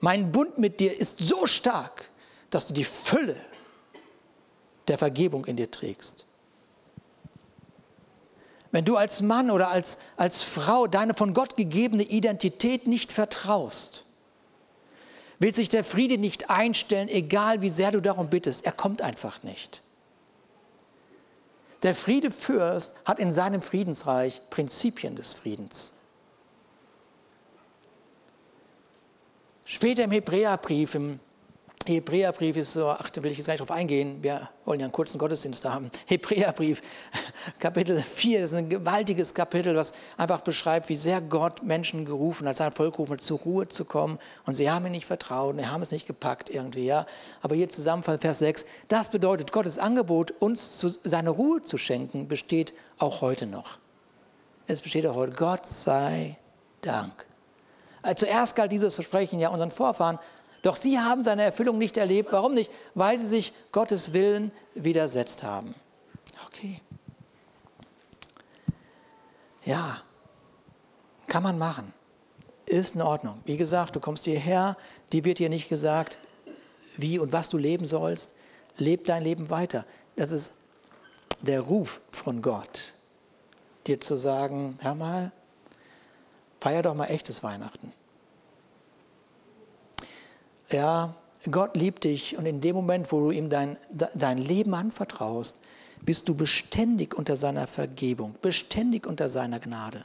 Mein 0.00 0.32
Bund 0.32 0.58
mit 0.58 0.80
dir 0.80 0.98
ist 0.98 1.18
so 1.20 1.46
stark, 1.46 2.10
dass 2.50 2.66
du 2.66 2.74
die 2.74 2.84
Fülle 2.84 3.36
der 4.88 4.98
Vergebung 4.98 5.44
in 5.44 5.56
dir 5.56 5.70
trägst. 5.70 6.26
Wenn 8.72 8.84
du 8.84 8.96
als 8.96 9.22
Mann 9.22 9.52
oder 9.52 9.68
als, 9.68 9.98
als 10.16 10.42
Frau 10.42 10.88
deine 10.88 11.14
von 11.14 11.32
Gott 11.32 11.56
gegebene 11.56 12.02
Identität 12.02 12.88
nicht 12.88 13.12
vertraust, 13.12 14.04
will 15.38 15.54
sich 15.54 15.68
der 15.68 15.84
Friede 15.84 16.18
nicht 16.18 16.50
einstellen, 16.50 17.08
egal 17.08 17.62
wie 17.62 17.70
sehr 17.70 17.90
du 17.90 18.00
darum 18.00 18.30
bittest. 18.30 18.64
Er 18.64 18.72
kommt 18.72 19.02
einfach 19.02 19.42
nicht. 19.42 19.82
Der 21.82 21.94
Friedefürst 21.94 22.94
hat 23.04 23.18
in 23.18 23.32
seinem 23.32 23.60
Friedensreich 23.60 24.40
Prinzipien 24.48 25.16
des 25.16 25.34
Friedens. 25.34 25.92
Später 29.66 30.04
im 30.04 30.10
Hebräerbrief, 30.10 30.94
im 30.94 31.20
Hebräerbrief 31.86 32.56
ist 32.56 32.72
so, 32.72 32.88
ach, 32.88 33.10
da 33.10 33.22
will 33.22 33.30
ich 33.30 33.38
jetzt 33.38 33.46
gar 33.46 33.54
nicht 33.54 33.60
drauf 33.60 33.70
eingehen, 33.70 34.22
wir 34.22 34.48
wollen 34.64 34.80
ja 34.80 34.86
einen 34.86 34.92
kurzen 34.92 35.18
Gottesdienst 35.18 35.64
haben. 35.64 35.90
Hebräerbrief, 36.06 36.80
Kapitel 37.58 38.00
4, 38.00 38.40
das 38.40 38.52
ist 38.52 38.56
ein 38.56 38.68
gewaltiges 38.68 39.34
Kapitel, 39.34 39.76
was 39.76 39.92
einfach 40.16 40.40
beschreibt, 40.40 40.88
wie 40.88 40.96
sehr 40.96 41.20
Gott 41.20 41.62
Menschen 41.62 42.04
gerufen 42.04 42.48
hat, 42.48 42.56
sein 42.56 42.72
Volk 42.72 42.94
gerufen 42.94 43.12
hat, 43.12 43.20
zur 43.20 43.38
Ruhe 43.40 43.68
zu 43.68 43.84
kommen. 43.84 44.18
Und 44.46 44.54
sie 44.54 44.70
haben 44.70 44.86
ihm 44.86 44.92
nicht 44.92 45.06
vertraut, 45.06 45.56
sie 45.56 45.66
haben 45.66 45.82
es 45.82 45.90
nicht 45.90 46.06
gepackt 46.06 46.50
irgendwie, 46.50 46.86
ja. 46.86 47.06
Aber 47.42 47.54
hier 47.54 47.68
zusammenfallen, 47.68 48.20
Vers 48.20 48.38
6, 48.38 48.64
das 48.88 49.10
bedeutet, 49.10 49.52
Gottes 49.52 49.78
Angebot, 49.78 50.32
uns 50.38 50.78
zu, 50.78 50.88
seine 51.04 51.30
Ruhe 51.30 51.62
zu 51.62 51.76
schenken, 51.76 52.28
besteht 52.28 52.74
auch 52.98 53.20
heute 53.20 53.46
noch. 53.46 53.78
Es 54.66 54.80
besteht 54.80 55.06
auch 55.06 55.14
heute. 55.14 55.34
Gott 55.34 55.66
sei 55.66 56.38
Dank. 56.80 57.26
Äh, 58.02 58.14
zuerst 58.14 58.54
galt 58.54 58.72
dieses 58.72 58.94
Versprechen 58.94 59.40
ja 59.40 59.48
unseren 59.48 59.70
Vorfahren, 59.70 60.18
doch 60.64 60.76
sie 60.76 60.98
haben 60.98 61.22
seine 61.22 61.42
Erfüllung 61.42 61.76
nicht 61.76 61.98
erlebt. 61.98 62.32
Warum 62.32 62.54
nicht? 62.54 62.72
Weil 62.94 63.18
sie 63.18 63.26
sich 63.26 63.52
Gottes 63.70 64.14
Willen 64.14 64.50
widersetzt 64.74 65.42
haben. 65.42 65.74
Okay. 66.46 66.80
Ja, 69.62 70.00
kann 71.26 71.42
man 71.42 71.58
machen. 71.58 71.92
Ist 72.64 72.94
in 72.94 73.02
Ordnung. 73.02 73.42
Wie 73.44 73.58
gesagt, 73.58 73.94
du 73.94 74.00
kommst 74.00 74.24
hierher, 74.24 74.78
dir 75.12 75.26
wird 75.26 75.38
dir 75.38 75.50
nicht 75.50 75.68
gesagt, 75.68 76.16
wie 76.96 77.18
und 77.18 77.30
was 77.30 77.50
du 77.50 77.58
leben 77.58 77.86
sollst. 77.86 78.34
Leb 78.78 79.04
dein 79.04 79.22
Leben 79.22 79.50
weiter. 79.50 79.84
Das 80.16 80.32
ist 80.32 80.54
der 81.42 81.60
Ruf 81.60 82.00
von 82.10 82.40
Gott, 82.40 82.94
dir 83.86 84.00
zu 84.00 84.16
sagen, 84.16 84.78
hör 84.80 84.94
mal, 84.94 85.30
feier 86.58 86.80
doch 86.80 86.94
mal 86.94 87.04
echtes 87.04 87.42
Weihnachten. 87.42 87.92
Ja, 90.70 91.14
Gott 91.50 91.76
liebt 91.76 92.04
dich 92.04 92.38
und 92.38 92.46
in 92.46 92.60
dem 92.60 92.74
Moment, 92.74 93.12
wo 93.12 93.20
du 93.20 93.30
ihm 93.30 93.50
dein, 93.50 93.76
dein 94.14 94.38
Leben 94.38 94.74
anvertraust, 94.74 95.60
bist 96.00 96.28
du 96.28 96.34
beständig 96.34 97.14
unter 97.14 97.36
seiner 97.36 97.66
Vergebung, 97.66 98.34
beständig 98.42 99.06
unter 99.06 99.28
seiner 99.28 99.60
Gnade. 99.60 100.04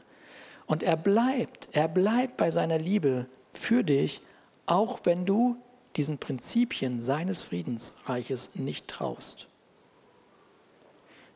Und 0.66 0.84
er 0.84 0.98
bleibt, 0.98 1.70
er 1.72 1.88
bleibt 1.88 2.38
bei 2.38 2.52
seiner 2.52 2.78
Liebe 2.78 3.28
für 3.54 3.84
dich, 3.84 4.22
auch 4.66 5.00
wenn 5.04 5.26
du 5.26 5.58
diesen 5.96 6.18
Prinzipien 6.18 7.02
seines 7.02 7.42
Friedensreiches 7.44 8.52
nicht 8.56 8.88
traust. 8.88 9.48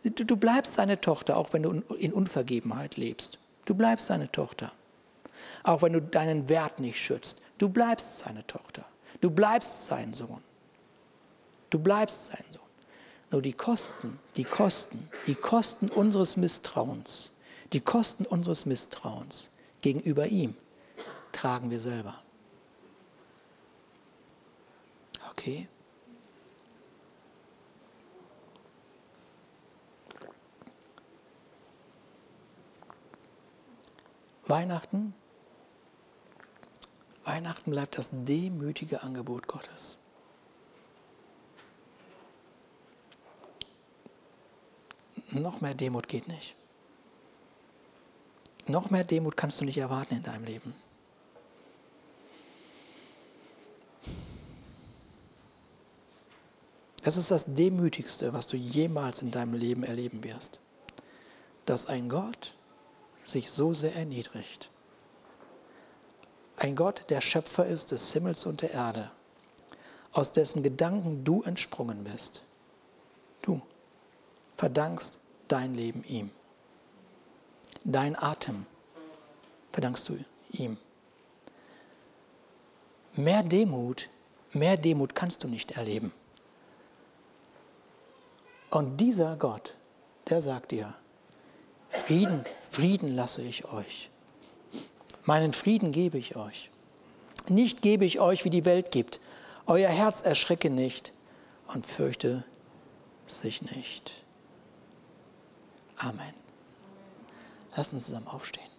Du, 0.04 0.26
du 0.26 0.36
bleibst 0.36 0.74
seine 0.74 1.00
Tochter, 1.00 1.38
auch 1.38 1.54
wenn 1.54 1.64
du 1.64 1.72
in 1.98 2.14
Unvergebenheit 2.14 2.98
lebst. 2.98 3.40
Du 3.66 3.74
bleibst 3.74 4.08
seine 4.08 4.32
Tochter. 4.32 4.72
Auch 5.64 5.82
wenn 5.82 5.94
du 5.94 6.02
deinen 6.02 6.50
Wert 6.50 6.80
nicht 6.80 7.00
schützt. 7.00 7.42
Du 7.58 7.70
bleibst 7.70 8.20
seine 8.20 8.46
Tochter. 8.46 8.86
Du 9.24 9.32
bleibst 9.32 9.86
sein 9.86 10.14
Sohn. 10.14 10.44
Du 11.70 11.80
bleibst 11.80 12.26
sein 12.26 12.44
Sohn. 12.52 12.62
Nur 13.32 13.42
die 13.42 13.54
Kosten, 13.54 14.20
die 14.36 14.44
Kosten, 14.44 15.10
die 15.28 15.36
Kosten 15.36 15.88
unseres 15.88 16.36
Misstrauens, 16.36 17.32
die 17.72 17.80
Kosten 17.80 18.26
unseres 18.26 18.66
Misstrauens 18.66 19.50
gegenüber 19.80 20.28
ihm 20.28 20.58
tragen 21.32 21.72
wir 21.72 21.80
selber. 21.80 22.22
Okay? 25.32 25.70
Weihnachten 34.48 35.14
Weihnachten 37.26 37.72
bleibt 37.72 37.98
das 37.98 38.10
demütige 38.12 39.04
Angebot 39.04 39.48
Gottes. 39.48 39.98
Noch 45.32 45.62
mehr 45.62 45.74
Demut 45.74 46.08
geht 46.08 46.28
nicht. 46.28 46.56
Noch 48.68 48.90
mehr 48.90 49.04
Demut 49.04 49.36
kannst 49.36 49.60
du 49.62 49.66
nicht 49.66 49.78
erwarten 49.78 50.16
in 50.16 50.24
deinem 50.24 50.46
Leben. 50.46 50.76
Das 57.04 57.18
ist 57.18 57.32
das 57.32 57.54
Demütigste, 57.54 58.32
was 58.32 58.48
du 58.48 58.56
jemals 58.56 59.22
in 59.22 59.32
deinem 59.32 59.56
Leben 59.56 59.84
erleben 59.84 60.24
wirst. 60.24 60.60
Dass 61.66 61.86
ein 61.86 62.08
Gott 62.08 62.56
sich 63.26 63.52
so 63.52 63.74
sehr 63.74 63.96
erniedrigt. 63.96 64.70
Ein 66.64 66.78
Gott, 66.78 67.04
der 67.10 67.20
Schöpfer 67.20 67.66
ist 67.66 67.92
des 67.92 68.14
Himmels 68.14 68.46
und 68.46 68.62
der 68.62 68.72
Erde, 68.72 69.12
aus 70.14 70.32
dessen 70.32 70.64
Gedanken 70.64 71.26
du 71.26 71.44
entsprungen 71.44 72.06
bist. 72.06 72.42
Du 73.42 73.62
verdankst 74.56 75.20
dein 75.50 75.76
Leben 75.76 76.06
ihm. 76.06 76.32
Dein 77.84 78.16
Atem 78.16 78.66
verdankst 79.74 80.08
du 80.08 80.18
ihm. 80.52 80.78
Mehr 83.12 83.44
Demut, 83.44 84.08
mehr 84.54 84.78
Demut 84.78 85.16
kannst 85.16 85.44
du 85.44 85.50
nicht 85.50 85.72
erleben. 85.72 86.14
Und 88.70 89.02
dieser 89.02 89.36
Gott, 89.36 89.76
der 90.30 90.40
sagt 90.40 90.72
dir, 90.72 90.96
Frieden, 91.90 92.46
Frieden 92.72 93.14
lasse 93.14 93.42
ich 93.42 93.66
euch. 93.66 94.10
Meinen 95.26 95.54
Frieden 95.54 95.92
gebe 95.92 96.18
ich 96.18 96.36
euch. 96.36 96.70
Nicht 97.48 97.82
gebe 97.82 98.06
ich 98.06 98.20
euch, 98.20 98.46
wie 98.46 98.50
die 98.50 98.66
Welt 98.66 98.92
gibt. 98.92 99.20
Euer 99.66 99.90
Herz 99.90 100.22
erschrecke 100.22 100.70
nicht 100.70 101.14
und 101.68 101.86
fürchte 101.86 102.44
sich 103.26 103.62
nicht. 103.62 104.24
Amen. 105.98 106.34
Lass 107.76 107.94
uns 107.94 108.06
zusammen 108.06 108.28
aufstehen. 108.28 108.74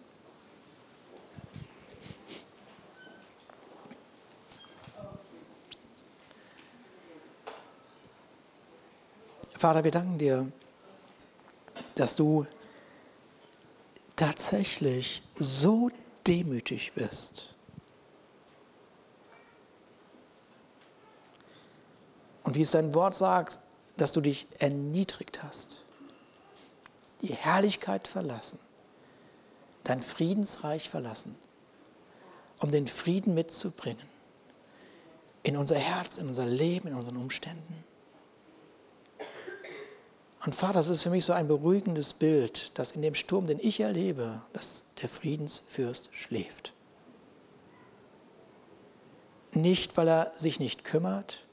Vater, 9.57 9.83
wir 9.83 9.91
danken 9.91 10.17
dir, 10.19 10.51
dass 11.95 12.15
du 12.15 12.45
tatsächlich 14.15 15.23
so 15.39 15.89
demütig 16.27 16.93
bist. 16.93 17.53
Und 22.43 22.55
wie 22.55 22.61
es 22.61 22.71
dein 22.71 22.93
Wort 22.93 23.15
sagt, 23.15 23.59
dass 23.97 24.11
du 24.11 24.21
dich 24.21 24.47
erniedrigt 24.59 25.43
hast, 25.43 25.83
die 27.21 27.33
Herrlichkeit 27.33 28.07
verlassen, 28.07 28.59
dein 29.83 30.01
Friedensreich 30.01 30.89
verlassen, 30.89 31.37
um 32.59 32.71
den 32.71 32.87
Frieden 32.87 33.33
mitzubringen 33.33 34.07
in 35.43 35.57
unser 35.57 35.77
Herz, 35.77 36.17
in 36.17 36.27
unser 36.27 36.45
Leben, 36.45 36.87
in 36.87 36.95
unseren 36.95 37.17
Umständen. 37.17 37.83
Und 40.45 40.53
Vater, 40.53 40.73
das 40.73 40.89
ist 40.89 41.01
für 41.01 41.09
mich 41.09 41.25
so 41.25 41.33
ein 41.33 41.47
beruhigendes 41.47 42.13
Bild, 42.13 42.77
dass 42.77 42.91
in 42.91 43.01
dem 43.01 43.15
Sturm, 43.15 43.47
den 43.47 43.59
ich 43.59 43.79
erlebe, 43.79 44.43
dass 44.53 44.83
der 45.01 45.09
Friedensfürst 45.09 46.09
schläft. 46.11 46.73
Nicht, 49.53 49.97
weil 49.97 50.07
er 50.07 50.33
sich 50.37 50.59
nicht 50.59 50.83
kümmert, 50.83 51.45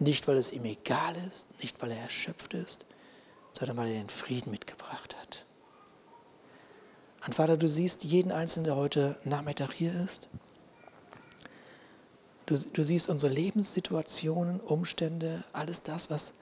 nicht, 0.00 0.26
weil 0.26 0.36
es 0.36 0.52
ihm 0.52 0.64
egal 0.64 1.14
ist, 1.28 1.46
nicht, 1.62 1.80
weil 1.80 1.92
er 1.92 2.02
erschöpft 2.02 2.54
ist, 2.54 2.86
sondern 3.52 3.76
weil 3.76 3.88
er 3.88 3.94
den 3.94 4.08
Frieden 4.08 4.50
mitgebracht 4.50 5.14
hat. 5.20 5.44
Und 7.24 7.34
Vater, 7.34 7.56
du 7.56 7.68
siehst 7.68 8.02
jeden 8.02 8.32
Einzelnen, 8.32 8.64
der 8.64 8.76
heute 8.76 9.16
Nachmittag 9.22 9.72
hier 9.72 9.94
ist. 9.94 10.28
Du, 12.46 12.56
du 12.56 12.82
siehst 12.82 13.08
unsere 13.08 13.32
Lebenssituationen, 13.32 14.60
Umstände, 14.60 15.44
alles 15.52 15.82
das, 15.82 16.10
was, 16.10 16.32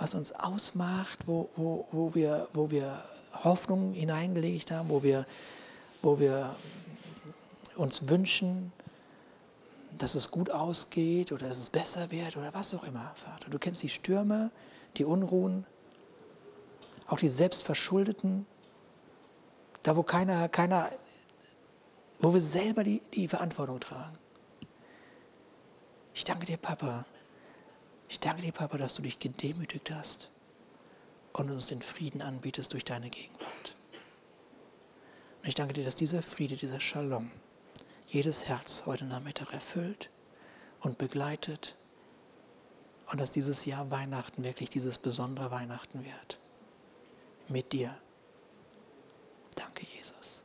was 0.00 0.14
uns 0.14 0.32
ausmacht, 0.32 1.18
wo, 1.26 1.50
wo, 1.56 1.86
wo, 1.92 2.14
wir, 2.14 2.48
wo 2.54 2.70
wir 2.70 3.04
Hoffnung 3.44 3.92
hineingelegt 3.92 4.70
haben, 4.70 4.88
wo 4.88 5.02
wir, 5.02 5.26
wo 6.00 6.18
wir 6.18 6.56
uns 7.76 8.08
wünschen, 8.08 8.72
dass 9.98 10.14
es 10.14 10.30
gut 10.30 10.50
ausgeht 10.50 11.32
oder 11.32 11.48
dass 11.48 11.58
es 11.58 11.68
besser 11.68 12.10
wird 12.10 12.38
oder 12.38 12.54
was 12.54 12.72
auch 12.72 12.84
immer, 12.84 13.12
Vater. 13.14 13.50
Du 13.50 13.58
kennst 13.58 13.82
die 13.82 13.90
Stürme, 13.90 14.50
die 14.96 15.04
Unruhen, 15.04 15.66
auch 17.06 17.18
die 17.18 17.28
selbstverschuldeten, 17.28 18.46
da 19.82 19.96
wo 19.96 20.02
keiner, 20.02 20.48
keiner, 20.48 20.90
wo 22.20 22.32
wir 22.32 22.40
selber 22.40 22.84
die, 22.84 23.02
die 23.12 23.28
Verantwortung 23.28 23.80
tragen. 23.80 24.16
Ich 26.14 26.24
danke 26.24 26.46
dir, 26.46 26.56
Papa, 26.56 27.04
ich 28.10 28.18
danke 28.18 28.42
dir, 28.42 28.52
Papa, 28.52 28.76
dass 28.76 28.94
du 28.94 29.02
dich 29.02 29.20
gedemütigt 29.20 29.92
hast 29.92 30.30
und 31.32 31.48
uns 31.48 31.68
den 31.68 31.80
Frieden 31.80 32.22
anbietest 32.22 32.72
durch 32.72 32.84
deine 32.84 33.08
Gegenwart. 33.08 33.76
Und 35.40 35.48
ich 35.48 35.54
danke 35.54 35.74
dir, 35.74 35.84
dass 35.84 35.94
dieser 35.94 36.20
Friede, 36.20 36.56
dieser 36.56 36.80
Shalom 36.80 37.30
jedes 38.08 38.48
Herz 38.48 38.82
heute 38.84 39.04
Nachmittag 39.04 39.52
erfüllt 39.52 40.10
und 40.80 40.98
begleitet 40.98 41.76
und 43.12 43.20
dass 43.20 43.30
dieses 43.30 43.64
Jahr 43.64 43.92
Weihnachten 43.92 44.42
wirklich 44.42 44.70
dieses 44.70 44.98
besondere 44.98 45.52
Weihnachten 45.52 46.04
wird. 46.04 46.40
Mit 47.46 47.72
dir. 47.72 47.96
Danke, 49.54 49.86
Jesus. 49.96 50.39